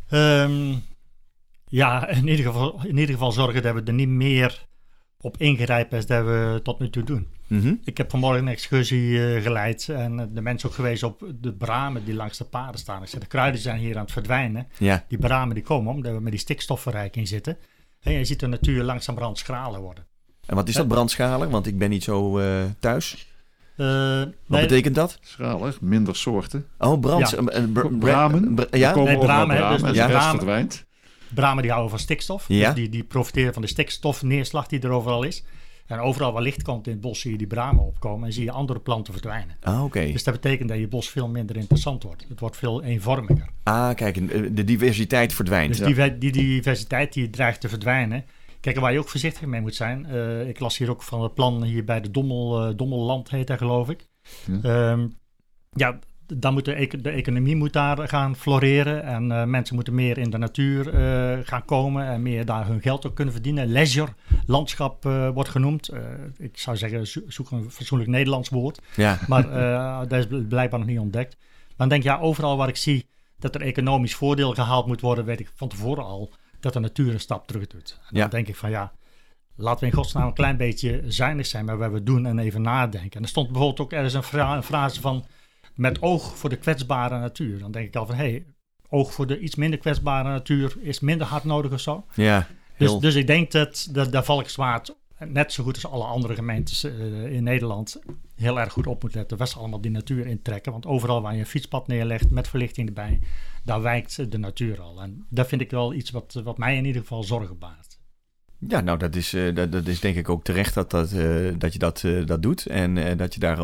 Ehm, 0.09 0.73
ja, 1.67 2.07
in 2.07 2.27
ieder, 2.27 2.45
geval, 2.45 2.79
in 2.83 2.97
ieder 2.97 3.13
geval 3.13 3.31
zorgen 3.31 3.61
dat 3.61 3.73
we 3.73 3.81
er 3.83 3.93
niet 3.93 4.07
meer 4.09 4.65
op 5.19 5.37
ingrijpen 5.37 5.97
als 5.97 6.05
dat 6.05 6.25
we 6.25 6.59
tot 6.63 6.79
nu 6.79 6.89
toe 6.89 7.03
doen. 7.03 7.27
Mhm. 7.47 7.73
Ik 7.83 7.97
heb 7.97 8.09
vanmorgen 8.09 8.41
een 8.41 8.47
excursie 8.47 9.35
eh, 9.35 9.41
geleid 9.41 9.89
en 9.89 10.19
eh, 10.19 10.25
de 10.29 10.41
mensen 10.41 10.69
ook 10.69 10.75
gewezen 10.75 11.07
op 11.07 11.25
de 11.41 11.53
bramen 11.53 12.05
die 12.05 12.13
langs 12.13 12.37
de 12.37 12.43
paden 12.43 12.79
staan. 12.79 13.01
Ik 13.01 13.07
zei, 13.07 13.21
de 13.21 13.27
kruiden 13.27 13.61
zijn 13.61 13.79
hier 13.79 13.95
aan 13.95 14.03
het 14.03 14.11
verdwijnen. 14.11 14.67
Ja, 14.77 15.05
Die 15.07 15.17
bramen 15.17 15.55
die 15.55 15.63
komen 15.63 15.93
omdat 15.93 16.13
we 16.13 16.19
met 16.19 16.31
die 16.31 16.41
stikstofverrijking 16.41 17.27
zitten. 17.27 17.57
En 18.01 18.13
je 18.13 18.25
ziet 18.25 18.39
de 18.39 18.47
natuur 18.47 18.83
langzamerhand 18.83 19.37
schralen 19.37 19.81
worden. 19.81 20.05
en 20.45 20.55
wat 20.55 20.67
is 20.67 20.75
dat 20.75 20.87
brandschalen? 20.87 21.49
Want 21.49 21.67
ik 21.67 21.77
ben 21.77 21.89
niet 21.89 22.03
zo 22.03 22.39
eh, 22.39 22.63
thuis. 22.79 23.27
Eh, 23.77 23.85
Wat 24.19 24.27
nee, 24.47 24.61
betekent 24.61 24.95
dat? 24.95 25.17
Schraler, 25.21 25.77
minder 25.81 26.15
soorten. 26.15 26.65
Oh, 26.77 26.99
brand. 26.99 27.29
Ja. 27.29 27.41
br- 27.41 27.67
br- 27.87 27.87
Bramen. 27.97 28.55
br- 28.55 28.77
ja? 28.77 28.95
Nee, 28.95 29.03
overal 29.03 29.19
bramen, 29.23 29.57
dus- 29.69 29.81
dus 29.81 29.91
de 29.91 29.97
rest 29.99 30.09
bramen- 30.11 30.35
verdwijnt. 30.35 30.85
bramen 31.33 31.61
die 31.61 31.71
houden 31.71 31.91
van 31.91 31.99
stikstof. 31.99 32.45
Ja. 32.47 32.65
Dus 32.65 32.75
die, 32.75 32.89
die 32.89 33.03
profiteren 33.03 33.53
van 33.53 33.61
de 33.61 33.67
stikstofneerslag 33.67 34.67
die 34.67 34.79
er 34.79 34.89
overal 34.89 35.23
is. 35.23 35.43
En 35.85 35.99
overal 35.99 36.31
waar 36.33 36.41
licht 36.41 36.63
komt 36.63 36.85
in 36.87 36.91
het 36.93 37.01
bos 37.01 37.19
zie 37.19 37.31
je 37.31 37.37
die 37.37 37.47
bramen 37.47 37.83
opkomen 37.85 38.27
en 38.27 38.33
zie 38.33 38.43
je 38.43 38.51
andere 38.51 38.79
planten 38.79 39.13
verdwijnen. 39.13 39.55
Ah, 39.61 39.83
oké. 39.83 40.11
Dus 40.11 40.23
dat 40.23 40.33
betekent 40.33 40.69
dat 40.69 40.77
je 40.77 40.87
bos 40.87 41.09
veel 41.09 41.27
minder 41.27 41.55
interessant 41.55 42.03
wordt. 42.03 42.25
Het 42.29 42.39
wordt 42.39 42.57
veel 42.57 42.83
eenvormiger. 42.83 43.49
Ah, 43.63 43.95
kijk, 43.95 44.17
eh, 44.17 44.41
de 44.51 44.63
diversiteit 44.63 45.33
verdwijnt. 45.33 45.77
Dus 45.77 45.95
die, 45.95 46.17
die 46.17 46.31
diversiteit 46.31 47.13
die 47.13 47.29
dreigt 47.29 47.61
te 47.61 47.69
verdwijnen. 47.69 48.23
Kijk, 48.65 48.79
waar 48.79 48.91
je 48.93 48.99
ook 48.99 49.09
voorzichtig 49.09 49.45
mee 49.45 49.61
moet 49.61 49.75
zijn. 49.75 50.05
eh, 50.05 50.47
ik 50.47 50.59
las 50.59 50.77
hier 50.77 50.89
ook 50.89 51.03
van 51.03 51.21
het 51.23 51.33
plan 51.33 51.63
hier 51.63 51.83
bij 51.83 52.01
de 52.01 52.11
Dommel, 52.11 52.67
eh, 52.67 52.73
Dommelland 52.75 53.29
heet 53.29 53.47
dat 53.47 53.57
geloof 53.57 53.89
ik. 53.89 54.07
Ja. 54.61 54.91
Ehm, 54.91 55.07
ja, 55.71 55.99
dan 56.27 56.53
moet 56.53 56.65
de, 56.65 56.73
eco- 56.73 57.01
de 57.01 57.09
economie 57.09 57.55
moet 57.55 57.73
daar 57.73 58.07
gaan 58.07 58.35
floreren. 58.35 59.03
En 59.03 59.31
eh, 59.31 59.43
mensen 59.43 59.75
moeten 59.75 59.95
meer 59.95 60.17
in 60.17 60.29
de 60.29 60.37
natuur 60.37 60.83
gaan 61.43 61.65
komen. 61.65 62.05
En 62.07 62.21
meer 62.21 62.45
daar 62.45 62.67
hun 62.67 62.81
geld 62.81 63.07
ook 63.07 63.15
kunnen 63.15 63.33
verdienen. 63.33 63.67
Leisure 63.67 64.13
landschap 64.45 65.03
wordt 65.33 65.49
genoemd. 65.49 65.89
Ik 66.37 66.57
zou 66.57 66.77
zeggen, 66.77 67.07
zo- 67.07 67.21
zoek 67.27 67.51
een 67.51 67.71
fatsoenlijk 67.71 68.09
Nederlands 68.09 68.49
woord. 68.49 68.81
Ja, 68.95 69.19
Maar 69.27 69.49
dat 70.07 70.19
is 70.19 70.27
bl- 70.27 70.47
blijkbaar 70.47 70.79
nog 70.79 70.87
niet 70.89 70.99
ontdekt. 70.99 71.37
Dan 71.77 71.89
denk 71.89 72.03
ik, 72.03 72.07
ja, 72.09 72.19
overal 72.19 72.57
waar 72.57 72.67
ik 72.67 72.75
zie 72.75 73.07
dat 73.39 73.55
er 73.55 73.61
economisch 73.61 74.15
voordeel 74.15 74.53
gehaald 74.53 74.85
moet 74.87 75.01
worden, 75.01 75.25
weet 75.25 75.39
ik 75.39 75.51
van 75.55 75.67
tevoren 75.67 76.03
al 76.03 76.31
dat 76.65 76.73
de 76.73 76.79
natuur 76.79 77.13
een 77.13 77.19
stap 77.19 77.47
terug 77.47 77.67
doet. 77.67 77.99
En 78.09 78.19
dan 78.19 78.29
denk 78.29 78.47
ik 78.47 78.55
van 78.55 78.69
ja, 78.69 78.91
laten 79.55 79.79
we 79.79 79.85
in 79.85 79.91
godsnaam 79.97 80.27
een 80.27 80.33
klein 80.33 80.57
beetje 80.57 81.01
zuinig 81.07 81.45
zijn 81.45 81.65
met 81.65 81.77
wat 81.77 81.91
we 81.91 82.03
doen 82.03 82.25
en 82.25 82.39
even 82.39 82.61
nadenken. 82.61 83.11
En 83.17 83.21
er 83.21 83.27
stond 83.29 83.47
bijvoorbeeld 83.47 83.79
ook 83.79 83.91
ergens 83.91 84.13
een, 84.13 84.23
fra- 84.23 84.55
een 84.55 84.63
frase 84.63 85.01
van 85.01 85.25
met 85.75 86.01
oog 86.01 86.37
voor 86.37 86.49
de 86.49 86.55
kwetsbare 86.55 87.19
natuur. 87.19 87.59
Dan 87.59 87.71
denk 87.71 87.87
ik 87.87 87.95
al 87.95 88.05
van 88.05 88.15
hé, 88.15 88.29
hey, 88.29 88.45
oog 88.89 89.13
voor 89.13 89.27
de 89.27 89.39
iets 89.39 89.55
minder 89.55 89.79
kwetsbare 89.79 90.29
natuur 90.29 90.75
is 90.79 90.99
minder 90.99 91.27
hard 91.27 91.43
nodig 91.43 91.71
of 91.71 91.79
zo. 91.79 92.05
ja. 92.13 92.47
Dus, 92.77 92.89
Heel- 92.89 92.99
dus 92.99 93.15
ik 93.15 93.27
denk 93.27 93.51
dat 93.51 93.87
de, 93.91 94.09
de 94.09 94.23
Valkenswaard, 94.23 94.95
net 95.19 95.53
zo 95.53 95.63
goed 95.63 95.73
als 95.75 95.85
alle 95.93 96.03
andere 96.03 96.35
gemeentes 96.35 96.83
eh, 96.83 97.25
in 97.25 97.43
Nederland, 97.43 98.01
heel 98.35 98.59
erg 98.59 98.73
goed 98.73 98.87
op 98.87 99.01
moet 99.03 99.15
letten. 99.15 99.37
Waar 99.37 99.47
ze 99.47 99.59
allemaal 99.59 99.81
die 99.81 99.91
natuur 99.91 100.27
intrekken. 100.27 100.71
Want 100.71 100.85
overal 100.85 101.21
waar 101.21 101.33
je 101.33 101.39
een 101.39 101.45
fietspad 101.45 101.87
neerlegt 101.87 102.29
met 102.29 102.47
verlichting 102.47 102.87
erbij, 102.87 103.19
daar 103.65 103.81
wijkt 103.81 104.31
de 104.31 104.37
natuur 104.37 104.81
al. 104.81 105.01
En 105.01 105.25
dat 105.29 105.47
vind 105.47 105.61
ik 105.61 105.71
wel 105.71 105.93
iets 105.93 106.11
wat, 106.11 106.41
wat 106.43 106.57
mij 106.57 106.77
in 106.77 106.85
ieder 106.85 107.01
geval 107.01 107.23
zorgen 107.23 107.57
baart. 107.57 107.97
Ja, 108.67 108.81
nou, 108.81 108.97
dat 108.97 109.15
is, 109.15 109.33
eh, 109.33 109.55
dat, 109.55 109.71
dat 109.71 109.87
is 109.87 109.99
denk 109.99 110.15
ik 110.15 110.29
ook 110.29 110.43
terecht 110.43 110.73
dat, 110.73 110.91
dat, 110.91 111.11
eh, 111.11 111.53
dat 111.57 111.73
je 111.73 111.79
dat, 111.79 112.03
eh, 112.03 112.25
dat 112.25 112.41
doet. 112.41 112.65
En 112.65 112.97
eh, 112.97 113.17
dat 113.17 113.33
je 113.33 113.39
daar 113.39 113.59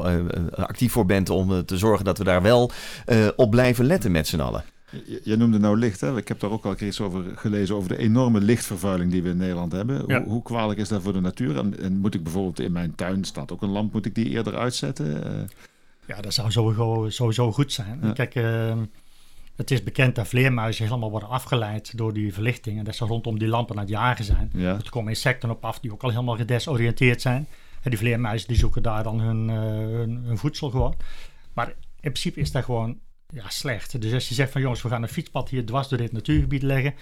actief 0.56 0.92
voor 0.92 1.06
bent 1.06 1.30
om 1.30 1.66
te 1.66 1.78
zorgen 1.78 2.06
dat 2.06 2.18
we 2.18 2.24
daar 2.24 2.42
wel 2.42 2.72
eh, 3.06 3.28
op 3.36 3.52
blijven 3.52 3.86
letten 3.86 4.12
met 4.12 4.28
z'n 4.28 4.40
allen. 4.40 4.64
Je, 5.06 5.22
je 5.24 5.36
noemde 5.36 5.60
nou 5.60 5.78
licht, 5.78 6.02
hè? 6.02 6.18
Ik 6.18 6.28
heb 6.28 6.40
daar 6.40 6.52
ook 6.52 6.66
al 6.66 6.72
een 6.72 6.78
keer 6.78 6.88
iets 6.88 7.02
over 7.02 7.24
gelezen, 7.36 7.76
over 7.76 7.90
de 7.90 7.98
enorme 7.98 8.40
lichtvervuiling 8.42 9.12
die 9.12 9.24
we 9.24 9.30
in 9.30 9.38
Nederland 9.38 9.72
hebben. 9.72 10.04
Ja. 10.08 10.22
Hoe, 10.24 10.32
hoe 10.32 10.42
kwalijk 10.44 10.80
is 10.80 10.88
dat 10.88 11.02
voor 11.02 11.14
de 11.14 11.20
natuur? 11.22 11.58
En, 11.58 11.80
en 11.80 11.98
moet 11.98 12.14
ik 12.16 12.24
bijvoorbeeld 12.24 12.60
in 12.60 12.72
mijn 12.72 12.96
tuin, 12.96 13.24
staat 13.24 13.52
ook 13.52 13.62
een 13.62 13.70
lamp, 13.70 13.94
moet 13.94 14.06
ik 14.06 14.16
die 14.16 14.30
eerder 14.30 14.58
uitzetten? 14.58 15.24
Eh, 15.26 15.42
Ja, 16.08 16.22
dat 16.22 16.34
zou 16.34 16.52
sowieso, 16.52 17.10
sowieso 17.10 17.52
goed 17.52 17.74
zijn. 17.74 18.00
Ja. 18.02 18.12
Kijk, 18.12 18.36
eh, 18.36 18.78
het 19.56 19.72
is 19.72 19.84
bekend 19.84 20.16
dat 20.16 20.28
vleermuizen 20.28 20.86
helemaal 20.86 21.12
worden 21.12 21.30
afgeleid 21.30 21.98
door 21.98 22.14
die 22.14 22.34
verlichting. 22.34 22.78
En 22.78 22.84
dat 22.84 22.96
ze 22.96 23.06
rondom 23.06 23.40
die 23.40 23.48
lampen 23.48 23.76
aan 23.76 23.82
het 23.82 23.90
jagen 23.90 24.26
zijn. 24.26 24.52
ja, 24.54 24.76
Er 24.76 24.90
komen 24.90 25.10
insecten 25.10 25.50
op 25.50 25.66
af 25.66 25.80
die 25.80 25.92
ook 25.92 26.04
al 26.04 26.10
helemaal 26.10 26.36
gedesoriënteerd 26.36 27.22
zijn. 27.22 27.48
En 27.82 27.90
die 27.90 28.00
vleermuizen 28.00 28.48
die 28.48 28.58
zoeken 28.58 28.84
daar 28.84 29.04
dan 29.04 29.20
hun, 29.20 29.50
eh, 29.50 29.56
hun, 29.98 30.24
hun 30.26 30.38
voedsel 30.38 30.70
gewoon. 30.70 30.96
Maar 31.54 31.68
in 31.68 32.12
principe 32.12 32.40
is 32.40 32.52
dat 32.52 32.64
gewoon 32.64 33.00
ja, 33.34 33.50
slecht. 33.50 34.02
Dus 34.02 34.14
als 34.14 34.30
je 34.30 34.36
zegt 34.36 34.52
van 34.52 34.62
jongens, 34.62 34.82
we 34.82 34.90
gaan 34.90 35.04
een 35.04 35.10
fietspad 35.10 35.50
hier 35.50 35.66
dwars 35.66 35.88
door 35.88 35.98
dit 35.98 36.12
natuurgebied 36.12 36.62
leggen. 36.62 36.94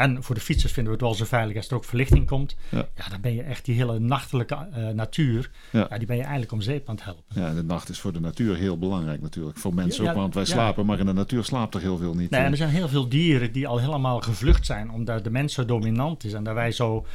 En 0.00 0.22
voor 0.22 0.34
de 0.34 0.40
fietsers 0.40 0.72
vinden 0.72 0.92
we 0.92 0.98
het 0.98 1.08
wel 1.08 1.16
zo 1.18 1.24
veilig 1.24 1.56
als 1.56 1.68
er 1.68 1.74
ook 1.76 1.84
verlichting 1.84 2.26
komt. 2.26 2.56
Ja. 2.68 2.88
Ja, 2.96 3.08
dan 3.08 3.20
ben 3.20 3.34
je 3.34 3.42
echt 3.42 3.64
die 3.64 3.74
hele 3.74 3.98
nachtelijke 3.98 4.54
eh, 4.72 4.88
natuur, 4.88 5.50
Ja. 5.72 5.86
ja. 5.90 5.98
die 5.98 6.06
ben 6.06 6.16
je 6.16 6.22
eigenlijk 6.22 6.52
om 6.52 6.60
zeep 6.60 6.88
aan 6.88 6.94
het 6.94 7.04
helpen. 7.04 7.24
ja, 7.28 7.54
de 7.54 7.62
nacht 7.62 7.88
is 7.88 7.98
voor 8.00 8.12
de 8.12 8.20
natuur 8.20 8.56
heel 8.56 8.78
belangrijk 8.78 9.20
natuurlijk. 9.22 9.58
Voor 9.58 9.74
mensen 9.74 10.04
Ja, 10.04 10.10
ook, 10.10 10.16
want 10.16 10.34
wij 10.34 10.44
slapen, 10.44 10.86
maar 10.86 10.98
in 10.98 11.06
de 11.06 11.12
natuur 11.12 11.44
slaapt 11.44 11.74
er 11.74 11.80
heel 11.80 11.96
veel 11.96 12.14
niet. 12.14 12.30
Nee, 12.30 12.40
en 12.40 12.50
er 12.50 12.56
zijn 12.56 12.70
heel 12.70 12.88
veel 12.88 13.08
dieren 13.08 13.52
die 13.52 13.66
al 13.68 13.78
helemaal 13.78 14.20
gevlucht 14.20 14.66
zijn, 14.66 14.90
omdat 14.90 15.24
de 15.24 15.30
mens 15.30 15.54
zo 15.54 15.64
dominant 15.64 16.24
is 16.24 16.32
en 16.32 16.42
dat 16.44 16.54
wij 16.54 16.72
zo, 16.72 17.06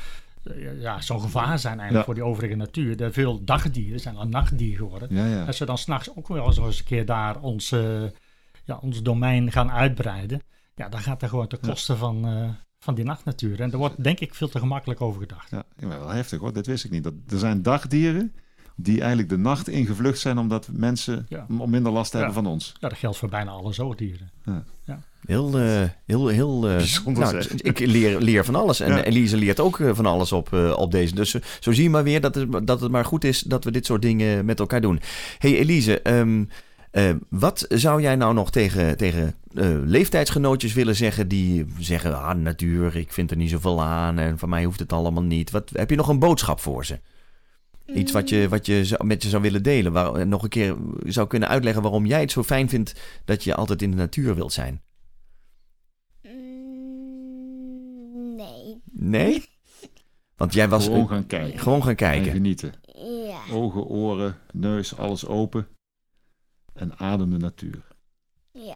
eh, 0.43 0.81
ja, 0.81 1.01
zo'n 1.01 1.21
gevaar 1.21 1.59
zijn 1.59 1.79
eigenlijk 1.79 1.99
Ja. 1.99 2.03
voor 2.13 2.13
die 2.13 2.23
overige 2.23 2.55
natuur. 2.55 3.01
Er 3.01 3.13
veel 3.13 3.43
dagdieren 3.43 3.99
zijn 3.99 4.15
al 4.17 4.27
nachtdieren 4.27 4.77
geworden. 4.77 5.07
ja, 5.11 5.25
ja. 5.27 5.45
Als 5.45 5.59
we 5.59 5.65
dan 5.65 5.77
s'nachts 5.77 6.15
ook 6.15 6.27
wel 6.27 6.45
eens 6.45 6.79
een 6.79 6.85
keer 6.85 7.05
daar 7.05 7.39
ons, 7.39 7.71
eh, 7.71 8.03
ja, 8.65 8.77
ons 8.81 9.01
domein 9.01 9.51
gaan 9.51 9.71
uitbreiden, 9.71 10.41
ja, 10.75 10.89
dan 10.89 10.99
gaat 10.99 11.19
dat 11.19 11.29
gewoon 11.29 11.47
ten 11.47 11.59
koste 11.59 11.95
van, 11.97 12.27
eh, 12.27 12.49
van 12.85 12.95
die 12.95 13.05
nachtnatuur. 13.05 13.61
En 13.61 13.69
daar 13.69 13.79
wordt 13.79 14.03
denk 14.03 14.19
ik 14.19 14.33
veel 14.35 14.49
te 14.49 14.59
gemakkelijk 14.59 15.01
over 15.01 15.21
gedacht. 15.21 15.49
Ja, 15.51 15.63
ja, 15.79 15.87
wel 15.87 16.07
heftig 16.09 16.39
hoor, 16.39 16.53
dat 16.53 16.65
wist 16.65 16.85
ik 16.85 16.91
niet. 16.91 17.03
Dat, 17.03 17.13
er 17.29 17.37
zijn 17.39 17.61
dagdieren 17.61 18.33
die 18.75 18.99
eigenlijk 18.99 19.29
de 19.29 19.37
nacht 19.37 19.67
ingevlucht 19.67 20.19
zijn 20.19 20.37
omdat 20.37 20.67
mensen 20.71 21.25
Ja. 21.29 21.45
om 21.59 21.69
minder 21.69 21.91
last 21.91 22.11
hebben 22.11 22.29
Ja. 22.29 22.35
van 22.35 22.45
ons. 22.45 22.73
Ja, 22.79 22.89
dat 22.89 22.97
geldt 22.97 23.17
voor 23.17 23.29
bijna 23.29 23.51
alle 23.51 23.73
zoogdieren. 23.73 24.31
Heel, 25.25 25.59
eh, 25.59 25.81
heel, 26.05 26.27
heel. 26.27 26.67
eh, 26.67 26.75
Bijzonder 26.75 27.23
nou, 27.33 27.45
ik 27.57 27.79
leer, 27.79 28.19
leer 28.21 28.45
van 28.45 28.55
alles. 28.55 28.79
En 28.79 28.91
Ja. 28.91 29.03
Elise 29.03 29.37
leert 29.37 29.59
ook 29.59 29.79
eh, 29.79 29.89
van 29.93 30.05
alles 30.05 30.31
op, 30.31 30.53
eh, 30.53 30.73
op 30.77 30.91
deze. 30.91 31.15
Dus 31.15 31.35
zo 31.59 31.71
zie 31.71 31.83
je 31.83 31.89
maar 31.89 32.03
weer 32.03 32.21
dat 32.21 32.35
het, 32.35 32.67
dat 32.67 32.81
het 32.81 32.91
maar 32.91 33.05
goed 33.05 33.23
is 33.23 33.41
dat 33.41 33.63
we 33.63 33.71
dit 33.71 33.85
soort 33.85 34.01
dingen 34.01 34.45
met 34.45 34.59
elkaar 34.59 34.81
doen. 34.81 34.99
hey 35.37 35.57
Elise, 35.57 36.01
ehm, 36.01 36.43
eh, 36.95 37.15
wat 37.29 37.65
zou 37.69 38.01
jij 38.01 38.15
nou 38.15 38.33
nog 38.33 38.51
tegen, 38.51 38.97
tegen 38.97 39.35
eh, 39.53 39.69
leeftijdsgenootjes 39.83 40.73
willen 40.73 40.95
zeggen 40.95 41.27
die 41.27 41.65
zeggen: 41.79 42.21
ah, 42.21 42.37
natuur, 42.37 42.95
ik 42.95 43.13
vind 43.13 43.31
er 43.31 43.37
niet 43.37 43.49
zoveel 43.49 43.83
aan 43.83 44.19
en 44.19 44.37
van 44.37 44.49
mij 44.49 44.63
hoeft 44.63 44.79
het 44.79 44.93
allemaal 44.93 45.23
niet. 45.23 45.51
Wat, 45.51 45.69
heb 45.73 45.89
je 45.89 45.95
nog 45.95 46.07
een 46.07 46.19
boodschap 46.19 46.59
voor 46.59 46.85
ze? 46.85 46.99
Iets 47.85 48.11
wat 48.11 48.29
je, 48.29 48.49
wat 48.49 48.65
je 48.65 48.99
met 49.03 49.23
je 49.23 49.29
zou 49.29 49.41
willen 49.41 49.63
delen. 49.63 49.91
Waar, 49.91 50.27
nog 50.27 50.43
een 50.43 50.49
keer 50.49 50.75
zou 51.05 51.27
kunnen 51.27 51.49
uitleggen 51.49 51.81
waarom 51.81 52.05
jij 52.05 52.21
het 52.21 52.31
zo 52.31 52.43
fijn 52.43 52.69
vindt 52.69 52.93
dat 53.25 53.43
je 53.43 53.55
altijd 53.55 53.81
in 53.81 53.91
de 53.91 53.97
natuur 53.97 54.35
wilt 54.35 54.53
zijn. 54.53 54.81
Mm, 56.23 56.31
nee. 58.35 58.81
Nee? 58.91 59.45
Want 60.37 60.53
jij 60.53 60.69
was 60.69 60.85
Gewoon 60.85 61.07
gaan 61.07 61.27
kijken 61.27 61.59
gewoon 61.59 61.81
gaan 61.81 61.89
en 61.89 61.95
kijken. 61.95 62.31
genieten. 62.31 62.73
Ja. 63.27 63.39
Ogen, 63.51 63.85
oren, 63.85 64.35
neus, 64.51 64.97
alles 64.97 65.27
open. 65.27 65.67
En 66.75 66.93
adem 66.97 67.29
de 67.29 67.37
natuur. 67.37 67.81
Ja. 68.51 68.75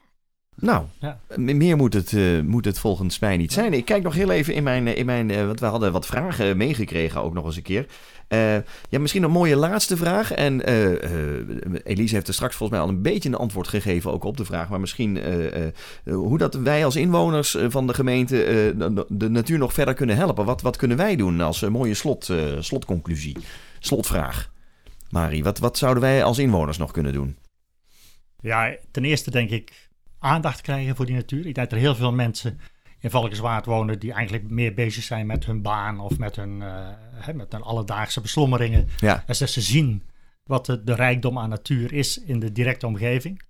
Nou, 0.56 0.86
Ja. 1.00 1.20
meer 1.36 1.78
moet 1.78 1.94
het, 1.94 2.14
eh, 2.14 2.40
moet 2.42 2.66
het 2.66 2.80
volgens 2.80 3.20
mij 3.20 3.38
niet 3.38 3.54
zijn. 3.54 3.74
Ik 3.74 3.86
kijk 3.86 4.04
nog 4.04 4.14
heel 4.14 4.32
even 4.32 4.54
in 4.54 4.64
mijn... 4.64 4.88
eh, 4.88 4.98
In 4.98 5.06
mijn 5.06 5.30
eh, 5.32 5.46
want 5.46 5.60
we 5.60 5.66
hadden 5.66 5.92
wat 5.92 6.06
vragen 6.06 6.58
meegekregen 6.58 7.22
ook 7.24 7.34
nog 7.34 7.46
eens 7.46 7.56
een 7.56 7.62
keer. 7.62 7.86
Eh, 8.28 8.54
ja, 8.90 9.00
misschien 9.00 9.24
een 9.24 9.32
mooie 9.32 9.56
laatste 9.56 9.98
vraag. 9.98 10.32
En 10.32 10.66
eh, 10.66 11.04
eh, 11.04 11.46
Elise 11.84 12.14
heeft 12.16 12.28
er 12.28 12.34
straks 12.34 12.56
volgens 12.56 12.80
mij 12.80 12.88
al 12.88 12.94
een 12.96 13.02
beetje 13.02 13.30
een 13.30 13.36
antwoord 13.36 13.68
gegeven 13.68 14.12
ook 14.12 14.24
op 14.24 14.38
de 14.38 14.46
vraag. 14.46 14.70
Maar 14.70 14.80
misschien 14.80 15.18
eh, 15.18 15.66
eh, 15.66 15.72
hoe 16.04 16.38
dat 16.38 16.54
wij 16.54 16.86
als 16.86 16.96
inwoners 16.96 17.56
eh, 17.56 17.66
van 17.70 17.88
de 17.88 17.94
gemeente 17.94 18.44
eh, 18.44 18.54
de, 18.78 19.06
de 19.10 19.30
natuur 19.30 19.58
nog 19.58 19.74
verder 19.74 19.94
kunnen 19.94 20.16
helpen. 20.16 20.46
Wat, 20.46 20.62
wat 20.62 20.78
kunnen 20.78 20.98
wij 20.98 21.16
doen 21.16 21.42
als 21.42 21.62
een 21.62 21.72
mooie 21.72 21.94
slot, 21.94 22.30
eh, 22.30 22.38
slotconclusie? 22.60 23.38
Slotvraag. 23.80 24.52
Marie, 25.10 25.44
wat, 25.44 25.60
wat 25.60 25.78
zouden 25.78 26.04
wij 26.04 26.24
als 26.24 26.38
inwoners 26.38 26.78
nog 26.78 26.92
kunnen 26.92 27.14
doen? 27.14 27.38
Ja, 28.42 28.76
ten 28.92 29.06
eerste 29.06 29.32
denk 29.32 29.50
ik 29.50 29.90
aandacht 30.20 30.62
krijgen 30.62 30.96
voor 30.96 31.06
die 31.06 31.16
natuur. 31.16 31.46
Ik 31.46 31.56
denk 31.56 31.70
dat 31.70 31.72
er 31.72 31.78
heel 31.78 31.96
veel 31.96 32.14
mensen 32.14 32.60
in 33.00 33.10
Valkenswaard 33.10 33.66
wonen 33.66 34.00
die 34.00 34.14
eigenlijk 34.14 34.50
meer 34.50 34.74
bezig 34.74 35.04
zijn 35.04 35.26
met 35.26 35.46
hun 35.46 35.62
baan 35.62 36.00
of 36.00 36.18
met 36.18 36.36
hun, 36.36 36.62
eh, 36.62 36.88
hè, 37.14 37.34
met 37.34 37.52
hun 37.52 37.62
alledaagse 37.62 38.22
beslommeringen. 38.22 38.88
Ja, 38.98 39.16
En 39.16 39.24
dat 39.26 39.50
ze 39.50 39.62
zien 39.62 40.04
wat 40.44 40.66
de, 40.66 40.84
de 40.84 40.96
rijkdom 40.96 41.40
aan 41.40 41.50
natuur 41.50 41.94
is 41.94 42.18
in 42.18 42.40
de 42.40 42.52
directe 42.52 42.88
omgeving. 42.88 43.42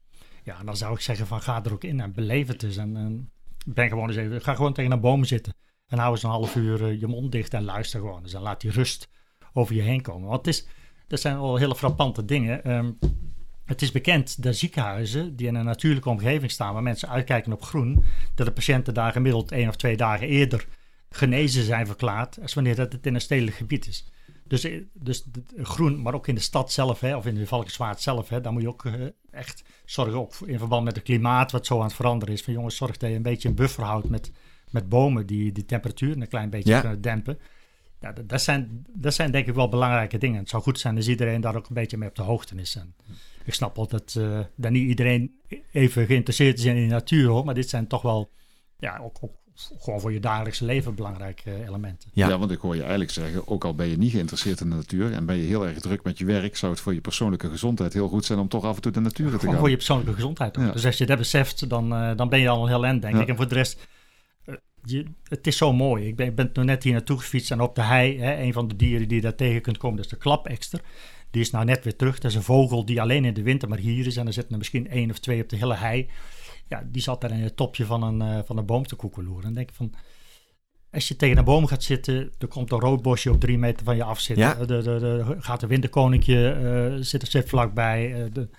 Ja, 0.43 0.63
dan 0.63 0.78
zou 0.78 0.93
ik 0.93 0.99
zeggen 0.99 1.28
van 1.28 1.41
ga 1.41 1.63
er 1.63 1.73
ook 1.73 1.84
in 1.84 1.99
en 1.99 2.13
beleef 2.13 2.47
het 2.47 2.63
eens. 2.63 2.78
En, 2.78 2.97
en 2.97 3.32
ben 3.65 3.89
gewoon 3.89 4.08
eens 4.08 4.17
even, 4.17 4.41
ga 4.41 4.56
gewoon 4.56 4.73
tegen 4.73 4.91
een 4.91 4.99
boom 4.99 5.23
zitten. 5.23 5.54
En 5.88 5.97
hou 5.97 6.12
eens 6.12 6.23
een 6.23 6.30
half 6.30 6.56
uur 6.56 6.86
eh, 6.86 6.99
je 6.99 7.08
mond 7.08 7.32
dicht 7.32 7.54
en 7.54 7.63
luister 7.63 7.99
gewoon. 7.99 8.23
Dus 8.23 8.32
dan 8.32 8.41
laat 8.41 8.62
die 8.62 8.71
rust 8.71 9.10
over 9.54 9.75
je 9.75 9.82
heen 9.82 10.02
komen. 10.02 10.28
Want 10.28 10.45
het 10.45 10.56
is, 10.56 10.67
dat 11.08 11.19
zijn 11.19 11.39
wel 11.39 11.58
hele 11.58 11.75
frappante 11.75 12.25
dingen. 12.25 12.63
Ehm, 12.63 12.91
het 13.70 13.82
is 13.82 13.92
bekend 13.92 14.44
dat 14.44 14.56
ziekenhuizen 14.56 15.36
die 15.36 15.48
in 15.48 15.56
een 15.56 15.66
natuurlijke 15.66 16.10
omgeving 16.10 16.52
staan, 16.52 16.74
waar 16.74 16.84
mensen 16.84 17.10
uitkijken 17.10 17.54
op 17.54 17.62
groen, 17.62 18.04
dat 18.36 18.46
de 18.46 18.54
patiënten 18.54 18.94
daar 18.94 19.12
gemiddeld 19.12 19.52
één 19.52 19.68
of 19.68 19.76
twee 19.76 19.98
dagen 19.98 20.28
eerder 20.28 20.66
genezen 21.10 21.64
zijn 21.64 21.86
verklaard, 21.86 22.42
als 22.42 22.54
wanneer 22.54 22.76
dat 22.76 22.92
het 22.94 23.06
in 23.06 23.16
een 23.16 23.22
stedelijk 23.22 23.56
gebied 23.56 23.88
is. 23.88 24.06
Dus, 24.48 24.64
eh, 24.64 24.82
dus 24.94 25.26
groen, 25.58 26.02
maar 26.02 26.14
ook 26.14 26.28
in 26.28 26.36
de 26.36 26.42
stad 26.42 26.72
zelf, 26.72 27.00
hè, 27.00 27.16
of 27.16 27.26
in 27.26 27.36
de 27.36 27.48
Valkenswaard 27.48 28.02
zelf, 28.02 28.30
hè, 28.30 28.42
daar 28.42 28.54
moet 28.54 28.62
je 28.62 28.68
ook 28.68 28.86
eh, 28.86 28.94
echt 29.32 29.64
zorgen, 29.86 30.20
ook 30.20 30.34
in 30.46 30.58
verband 30.58 30.84
met 30.84 30.96
het 30.96 31.04
klimaat 31.04 31.52
wat 31.52 31.66
zo 31.66 31.78
aan 31.78 31.84
het 31.84 31.94
veranderen 31.94 32.34
is. 32.34 32.42
Van 32.42 32.54
jongens, 32.54 32.76
zorg 32.76 32.98
dat 32.98 33.10
je 33.10 33.16
een 33.16 33.22
beetje 33.22 33.50
een 33.50 33.56
buffer 33.56 33.84
houdt 33.84 34.10
met, 34.10 34.32
met 34.70 34.90
bomen 34.90 35.26
die 35.26 35.52
die 35.52 35.66
temperatuur 35.66 36.18
een 36.18 36.28
klein 36.28 36.50
beetje 36.50 36.72
Ja. 36.72 36.80
kunnen 36.80 37.02
dempen. 37.02 37.40
Ja, 38.02 38.12
dat, 38.12 38.30
dat 38.30 38.42
zijn, 38.42 38.86
dat 38.96 39.14
zijn 39.14 39.32
denk 39.32 39.48
ik 39.48 39.54
wel 39.56 39.70
belangrijke 39.70 40.18
dingen. 40.18 40.40
Het 40.40 40.50
zou 40.50 40.64
goed 40.64 40.80
zijn 40.80 40.96
als 40.96 41.08
iedereen 41.08 41.42
daar 41.42 41.56
ook 41.56 41.68
een 41.68 41.74
beetje 41.74 41.98
mee 41.98 42.10
op 42.10 42.16
de 42.16 42.22
hoogte 42.22 42.56
is. 42.56 42.76
En 42.76 42.96
ik 43.46 43.54
snap 43.54 43.76
wel 43.76 43.88
dat, 43.88 44.16
eh, 44.18 44.40
dat 44.56 44.72
niet 44.72 44.88
iedereen 44.88 45.40
even 45.72 46.06
geïnteresseerd 46.06 46.58
is 46.60 46.66
in 46.66 46.76
de 46.76 46.82
natuur, 46.94 47.28
hoor. 47.28 47.46
Maar 47.46 47.54
dit 47.56 47.70
zijn 47.70 47.88
toch 47.88 48.02
wel 48.02 48.32
ja, 48.78 48.98
ook, 49.04 49.18
ook 49.22 49.38
gewoon 49.80 50.00
voor 50.00 50.12
je 50.14 50.20
dagelijkse 50.20 50.66
leven 50.66 50.96
belangrijke 50.96 51.52
eh, 51.52 51.68
elementen. 51.68 52.10
Ja. 52.14 52.28
Ja. 52.30 52.38
want 52.38 52.52
ik 52.52 52.60
hoor 52.60 52.74
je 52.76 52.82
eigenlijk 52.82 53.12
zeggen, 53.12 53.48
ook 53.48 53.64
al 53.66 53.76
ben 53.76 53.88
je 53.88 53.98
niet 53.98 54.12
geïnteresseerd 54.12 54.60
in 54.62 54.70
de 54.70 54.76
natuur 54.76 55.14
en 55.14 55.26
ben 55.26 55.36
je 55.36 55.44
heel 55.48 55.68
erg 55.68 55.80
druk 55.80 56.04
met 56.04 56.18
je 56.18 56.26
werk, 56.26 56.58
zou 56.58 56.72
het 56.72 56.82
voor 56.82 56.94
je 56.94 57.02
persoonlijke 57.02 57.50
gezondheid 57.50 57.94
heel 57.94 58.08
goed 58.08 58.26
zijn 58.26 58.40
om 58.40 58.48
toch 58.48 58.64
af 58.64 58.76
en 58.76 58.82
toe 58.82 58.92
de 58.92 59.00
natuur 59.00 59.30
te 59.30 59.32
Gewoon 59.38 59.50
gaan. 59.52 59.60
voor 59.60 59.70
je 59.70 59.76
persoonlijke 59.76 60.14
gezondheid. 60.14 60.58
ook. 60.58 60.64
Ja. 60.64 60.72
Dus 60.72 60.86
als 60.86 60.98
je 60.98 61.06
dat 61.06 61.18
beseft, 61.18 61.70
dan, 61.70 61.94
eh, 61.94 62.16
dan 62.16 62.30
ben 62.30 62.40
je 62.40 62.50
al 62.50 62.62
een 62.64 62.70
heel 62.70 62.86
eind, 62.86 63.02
denk 63.02 63.16
Ja. 63.16 63.22
ik. 63.22 63.28
En 63.28 63.36
voor 63.36 63.48
de 63.48 63.54
rest, 63.56 63.88
je, 64.84 65.06
het 65.24 65.48
is 65.48 65.58
zo 65.58 65.74
mooi. 65.74 66.08
Ik 66.08 66.15
ben, 66.15 66.28
ik 66.28 66.36
ben 66.36 66.65
net 66.65 66.84
hier 66.84 66.94
naartoe 66.94 67.18
gefietst 67.18 67.52
en 67.52 67.62
op 67.62 67.76
de 67.76 67.82
hei, 67.82 68.20
hè, 68.20 68.42
een 68.42 68.54
van 68.54 68.68
de 68.68 68.76
dieren 68.76 69.08
die 69.08 69.18
je 69.18 69.24
daar 69.24 69.36
tegen 69.36 69.62
kunt 69.62 69.78
komen, 69.78 69.96
dat 69.96 70.06
is 70.06 70.12
de 70.12 70.18
klapekster. 70.18 70.82
Die 71.32 71.42
is 71.42 71.50
nou 71.50 71.65
net 71.65 71.84
weer 71.84 71.96
terug. 71.96 72.20
Dat 72.20 72.32
is 72.32 72.38
een 72.38 72.44
vogel 72.44 72.86
die 72.86 73.02
alleen 73.02 73.26
in 73.26 73.34
de 73.34 73.44
winter 73.44 73.70
maar 73.70 73.78
hier 73.78 74.06
is. 74.06 74.18
En 74.18 74.28
er 74.28 74.34
zitten 74.34 74.52
er 74.52 74.58
misschien 74.58 74.89
één 74.89 75.10
of 75.10 75.20
twee 75.20 75.42
op 75.42 75.50
de 75.50 75.56
hele 75.56 75.76
hei. 75.76 76.10
Ja, 76.68 76.84
die 76.92 77.02
zat 77.02 77.22
daar 77.22 77.32
in 77.32 77.39
het 77.39 77.56
topje 77.56 77.86
van 77.86 78.04
een, 78.04 78.22
eh, 78.22 78.39
van 78.46 78.58
een 78.58 78.65
boom 78.65 78.86
te 78.86 78.96
koekeloeren. 78.96 79.38
En 79.38 79.46
dan 79.46 79.54
denk 79.54 79.70
ik 79.70 79.76
van, 79.76 79.94
als 80.92 81.08
je 81.08 81.15
tegen 81.15 81.38
een 81.38 81.44
boom 81.44 81.68
gaat 81.68 81.84
zitten, 81.84 82.32
er 82.38 82.48
komt 82.48 82.72
een 82.72 82.80
rood 82.80 83.02
bosje 83.02 83.32
op 83.32 83.39
drie 83.39 83.58
meter 83.58 83.86
van 83.86 83.96
je 83.96 84.04
af 84.04 84.20
zitten. 84.20 84.46
Ja. 84.46 84.54
De, 84.54 84.65
de, 84.65 84.82
de, 84.82 85.36
gaat 85.39 85.62
een 85.62 85.70
winterkoninkje 85.70 86.50
eh, 86.52 87.04
zit, 87.04 87.28
zit 87.28 87.50
vlakbij. 87.50 88.13
eh, 88.13 88.32
de, 88.34 88.50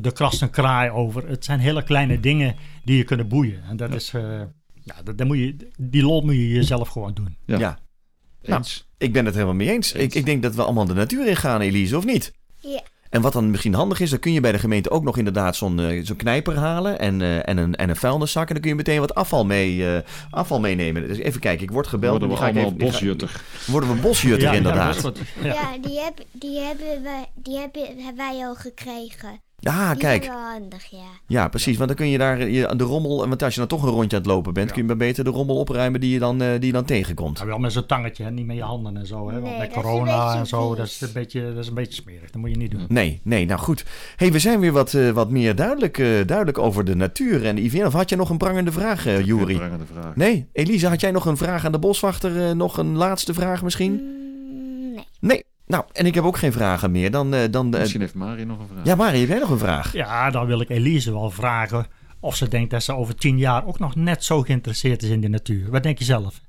de 0.00 0.12
krast 0.12 0.42
een 0.42 0.50
kraai 0.50 0.90
over. 0.90 1.28
Het 1.28 1.44
zijn 1.44 1.58
hele 1.58 1.82
kleine 1.82 2.20
dingen 2.20 2.56
die 2.84 2.96
je 2.96 3.04
kunnen 3.04 3.28
boeien. 3.28 3.62
En 3.68 3.76
dat 3.76 3.94
is, 3.94 4.14
eh, 4.14 4.42
ja, 4.84 4.94
dat, 5.04 5.18
dat 5.18 5.26
moet 5.26 5.38
je, 5.38 5.56
die 5.76 6.02
lol 6.02 6.20
moet 6.20 6.34
je 6.34 6.48
jezelf 6.48 6.88
gewoon 6.88 7.14
doen. 7.14 7.36
Ja. 7.46 7.58
Ja. 7.58 8.56
Eens. 8.56 8.88
Ik 8.98 9.12
ben 9.12 9.24
het 9.24 9.34
helemaal 9.34 9.54
mee 9.54 9.70
eens. 9.70 9.92
Ik, 9.92 10.14
ik 10.14 10.24
denk 10.24 10.42
dat 10.42 10.54
we 10.54 10.62
allemaal 10.62 10.84
de 10.86 10.94
natuur 10.94 11.26
in 11.26 11.36
gaan, 11.36 11.60
Elise, 11.60 11.96
of 11.96 12.04
niet? 12.04 12.32
Ja. 12.60 12.82
En 13.10 13.20
wat 13.20 13.32
dan 13.32 13.50
misschien 13.50 13.74
handig 13.74 14.00
is, 14.00 14.10
dan 14.10 14.18
kun 14.18 14.32
je 14.32 14.40
bij 14.40 14.52
de 14.52 14.58
gemeente 14.58 14.90
ook 14.90 15.02
nog 15.02 15.18
inderdaad 15.18 15.56
zo'n 15.56 15.80
eh, 15.80 16.04
zo'n 16.04 16.16
knijper 16.16 16.56
halen 16.58 16.98
en, 16.98 17.20
eh, 17.22 17.48
en, 17.48 17.56
een, 17.56 17.74
en 17.74 17.88
een 17.88 17.96
vuilniszak. 17.96 18.46
En 18.48 18.52
dan 18.52 18.60
kun 18.62 18.70
je 18.70 18.76
meteen 18.76 19.00
wat 19.00 19.14
afval, 19.14 19.44
mee, 19.44 19.94
eh, 19.94 20.00
afval 20.30 20.60
meenemen. 20.60 21.08
Dus 21.08 21.18
even 21.18 21.40
kijken, 21.40 21.62
ik 21.64 21.70
word 21.70 21.86
gebeld. 21.86 22.10
Worden 22.10 22.28
we 22.28 22.36
ga 22.36 22.48
ik 22.48 22.52
allemaal 22.54 22.66
even- 22.72 22.78
die 22.78 22.86
ga- 22.90 22.92
bosjutter. 22.98 23.40
Worden 23.66 23.94
we 23.94 24.00
bosjutter, 24.00 24.48
Ja, 24.48 24.52
inderdaad. 24.54 25.02
Ja, 25.02 25.12
ja. 25.42 25.52
Ja, 25.54 25.78
die, 25.88 25.98
heb, 26.00 26.24
die, 26.32 26.58
hebben 26.58 27.02
wij, 27.02 27.26
die 27.34 27.58
hebben, 27.58 27.82
hebben 27.86 28.16
wij 28.16 28.46
al 28.46 28.54
gekregen. 28.54 29.40
Ah, 29.64 29.90
die 29.90 29.98
kijk. 29.98 30.24
zijn 30.24 30.36
wel 30.36 30.46
handig, 30.50 30.84
ja. 30.90 30.98
Ja, 31.26 31.48
precies. 31.48 31.76
Want 31.76 31.88
dan 31.88 31.96
kun 31.96 32.08
je 32.08 32.18
daar 32.18 32.38
eh, 32.38 32.54
je, 32.54 32.76
de 32.76 32.84
rommel... 32.84 33.28
Want 33.28 33.42
als 33.42 33.52
je 33.54 33.58
dan 33.60 33.68
toch 33.68 33.82
een 33.82 33.88
rondje 33.88 34.16
aan 34.16 34.22
het 34.22 34.32
lopen 34.32 34.52
bent... 34.54 34.66
Ja. 34.68 34.72
kun 34.72 34.82
je 34.82 34.88
maar 34.88 34.96
beter 34.96 35.24
de 35.24 35.30
rommel 35.30 35.56
opruimen 35.56 36.00
die 36.00 36.10
je 36.12 36.18
dan, 36.18 36.42
eh, 36.42 36.48
die 36.52 36.66
je 36.66 36.72
dan 36.72 36.84
tegenkomt. 36.84 37.38
Maar 37.38 37.46
wel 37.46 37.58
met 37.58 37.72
zo'n 37.72 37.86
tangetje, 37.86 38.24
hè, 38.24 38.30
niet 38.30 38.46
met 38.46 38.56
je 38.56 38.62
handen 38.62 38.96
en 38.96 39.06
zo. 39.06 39.26
Hè? 39.30 39.32
Want 39.40 39.44
Nee, 39.44 39.58
met 39.58 39.76
een 39.76 39.82
corona 39.82 40.34
en 40.34 40.46
zo, 40.46 40.74
dat 40.74 40.86
is, 40.86 41.00
een 41.00 41.08
beetje, 41.12 41.42
dat 41.54 41.62
is 41.62 41.68
een 41.68 41.74
beetje 41.74 42.02
smerig. 42.02 42.30
Dat 42.30 42.40
moet 42.40 42.50
je 42.50 42.56
niet 42.56 42.70
doen. 42.70 42.84
Nee, 42.88 43.20
nee, 43.22 43.46
nou 43.46 43.60
goed. 43.60 43.84
hey, 44.16 44.32
we 44.32 44.38
zijn 44.38 44.60
weer 44.60 44.72
wat, 44.72 44.94
eh, 44.94 45.10
wat 45.10 45.30
meer 45.30 45.54
duidelijk, 45.54 45.98
eh, 45.98 46.06
duidelijk 46.26 46.58
over 46.58 46.84
de 46.84 46.96
natuur 46.96 47.44
en 47.46 47.54
de 47.56 47.62
IVN. 47.62 47.84
Of 47.84 47.92
had 47.92 48.08
je 48.08 48.16
nog 48.16 48.30
een 48.30 48.38
prangende 48.38 48.72
vraag, 48.72 49.06
eh 49.06 49.24
Juri? 49.24 49.56
Prangende 49.56 49.84
vraag. 49.92 50.16
Nee, 50.16 50.46
Elisa, 50.52 50.88
had 50.88 51.00
jij 51.00 51.10
nog 51.10 51.26
een 51.26 51.36
vraag 51.36 51.64
aan 51.64 51.72
de 51.72 51.78
boswachter? 51.78 52.42
eh, 52.48 52.50
nog 52.50 52.78
een 52.78 52.96
laatste 52.96 53.34
vraag 53.34 53.62
misschien? 53.62 53.92
Mm, 53.92 54.92
nee. 54.94 55.04
Nee. 55.20 55.44
Nou, 55.66 55.84
en 55.92 56.06
ik 56.06 56.14
heb 56.14 56.24
ook 56.24 56.36
geen 56.38 56.52
vragen 56.52 56.90
meer. 56.90 57.10
Dan, 57.10 57.34
eh, 57.34 57.50
dan, 57.50 57.74
eh, 57.74 57.80
Misschien 57.80 58.00
heeft 58.00 58.14
Mari 58.14 58.44
nog 58.44 58.58
een 58.58 58.68
vraag. 58.68 58.84
ja, 58.84 58.94
Mari, 58.94 59.18
heb 59.18 59.28
jij 59.28 59.38
nog 59.38 59.50
een 59.50 59.58
vraag? 59.58 59.92
Ja, 59.92 60.30
dan 60.30 60.46
wil 60.46 60.60
ik 60.60 60.68
Elise 60.68 61.12
wel 61.12 61.30
vragen 61.30 61.86
of 62.20 62.36
ze 62.36 62.48
denkt 62.48 62.70
dat 62.70 62.82
ze 62.82 62.94
over 62.94 63.14
tien 63.14 63.38
jaar 63.38 63.66
ook 63.66 63.78
nog 63.78 63.94
net 63.94 64.24
zo 64.24 64.40
geïnteresseerd 64.42 65.02
is 65.02 65.08
in 65.08 65.20
de 65.20 65.28
natuur. 65.28 65.70
Wat 65.70 65.82
denk 65.82 65.98
je 65.98 66.04
zelf, 66.04 66.40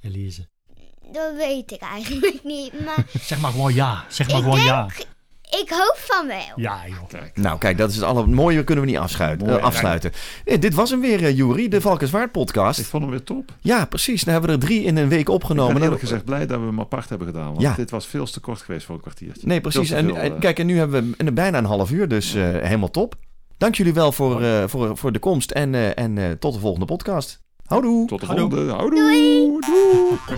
Elise? 0.00 0.48
Dat 1.12 1.36
weet 1.36 1.70
ik 1.72 1.80
eigenlijk 1.80 2.40
niet. 2.44 2.84
Maar 2.84 3.04
Zeg 3.20 3.40
maar 3.40 3.50
gewoon 3.50 3.74
ja. 3.74 4.04
Zeg 4.08 4.28
maar 4.28 4.36
Ik 4.36 4.42
gewoon 4.42 4.64
ja. 4.64 4.88
Ik 5.50 5.68
hoop 5.70 5.96
van 5.98 6.26
wel. 6.26 6.36
Ja, 6.56 6.78
joh. 6.88 7.08
Kijk. 7.08 7.36
Nou, 7.36 7.58
kijk, 7.58 7.78
dat 7.78 7.90
is 7.90 7.96
het 7.96 8.04
alle 8.04 8.26
mooie 8.26 8.64
kunnen 8.64 8.84
we 8.84 8.90
niet 8.90 8.98
Mooi, 9.46 9.58
eh, 9.58 9.64
afsluiten. 9.64 10.12
Nee, 10.44 10.58
dit 10.58 10.74
was 10.74 10.90
hem 10.90 11.00
weer, 11.00 11.24
eh 11.24 11.36
Juri, 11.36 11.68
de 11.68 11.80
Valkenswaard 11.80 12.26
Ik 12.26 12.32
podcast. 12.32 12.86
vond 12.86 13.02
hem 13.02 13.10
weer 13.12 13.22
top. 13.22 13.52
Ja, 13.60 13.84
precies. 13.84 14.24
Nou 14.24 14.38
hebben 14.38 14.56
we 14.58 14.62
er 14.62 14.68
drie 14.72 14.84
in 14.84 14.96
een 14.96 15.08
week 15.08 15.18
Ik 15.18 15.24
ben 15.24 15.34
opgenomen. 15.34 15.82
eerlijk 15.82 16.00
gezegd 16.00 16.24
blij 16.24 16.46
dat 16.46 16.60
we 16.60 16.66
hem 16.66 16.80
apart 16.80 17.08
hebben 17.08 17.26
gedaan. 17.26 17.46
Want 17.48 17.60
Ja. 17.60 17.74
dit 17.74 17.90
was 17.90 18.06
veel 18.06 18.26
te 18.26 18.40
kort 18.40 18.60
geweest 18.62 18.86
voor 18.86 18.94
een 18.94 19.00
kwartiertje. 19.00 19.46
Nee, 19.46 19.60
precies. 19.60 19.88
Veel 19.88 19.96
En, 19.98 20.04
veel, 20.04 20.16
eh, 20.16 20.32
kijk, 20.40 20.58
en 20.58 20.66
nu 20.66 20.78
hebben 20.78 21.10
we 21.18 21.24
een- 21.24 21.34
bijna 21.34 21.58
een 21.58 21.64
half 21.64 21.90
uur, 21.90 22.08
dus 22.08 22.34
eh, 22.34 22.42
helemaal 22.42 22.90
top. 22.90 23.14
Dank 23.58 23.74
jullie 23.74 23.94
wel 23.94 24.12
voor, 24.12 24.42
eh, 24.42 24.64
voor, 24.66 24.96
voor 24.96 25.12
de 25.12 25.18
komst 25.18 25.50
en, 25.50 25.74
eh, 25.74 25.98
en 25.98 26.18
eh, 26.18 26.30
tot 26.30 26.54
de 26.54 26.60
volgende 26.60 26.86
podcast. 26.86 27.44
Houdoe! 27.66 28.06
Tot 28.06 28.20
de 28.20 28.26
Houdoe. 28.26 28.48
volgende. 28.50 28.72
Houdoe. 28.72 29.00
Doei. 29.00 29.58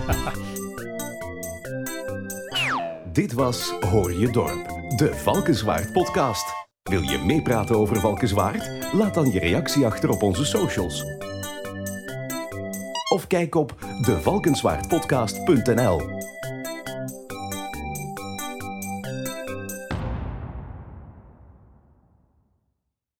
Dit 3.13 3.33
was 3.33 3.73
Hoor 3.89 4.13
je 4.19 4.31
Dorp, 4.31 4.78
de 4.99 5.13
Valkenswaard 5.13 5.91
podcast. 5.91 6.67
Wil 6.83 7.01
je 7.01 7.17
meepraten 7.17 7.75
over 7.75 7.99
Valkenswaard? 7.99 8.69
Laat 8.93 9.13
dan 9.13 9.31
je 9.31 9.39
reactie 9.39 9.85
achter 9.85 10.09
op 10.09 10.21
onze 10.21 10.45
socials. 10.45 11.03
Of 13.09 13.27
kijk 13.27 13.55
op 13.55 13.75
devalkenswaardpodcast.nl. 14.05 15.99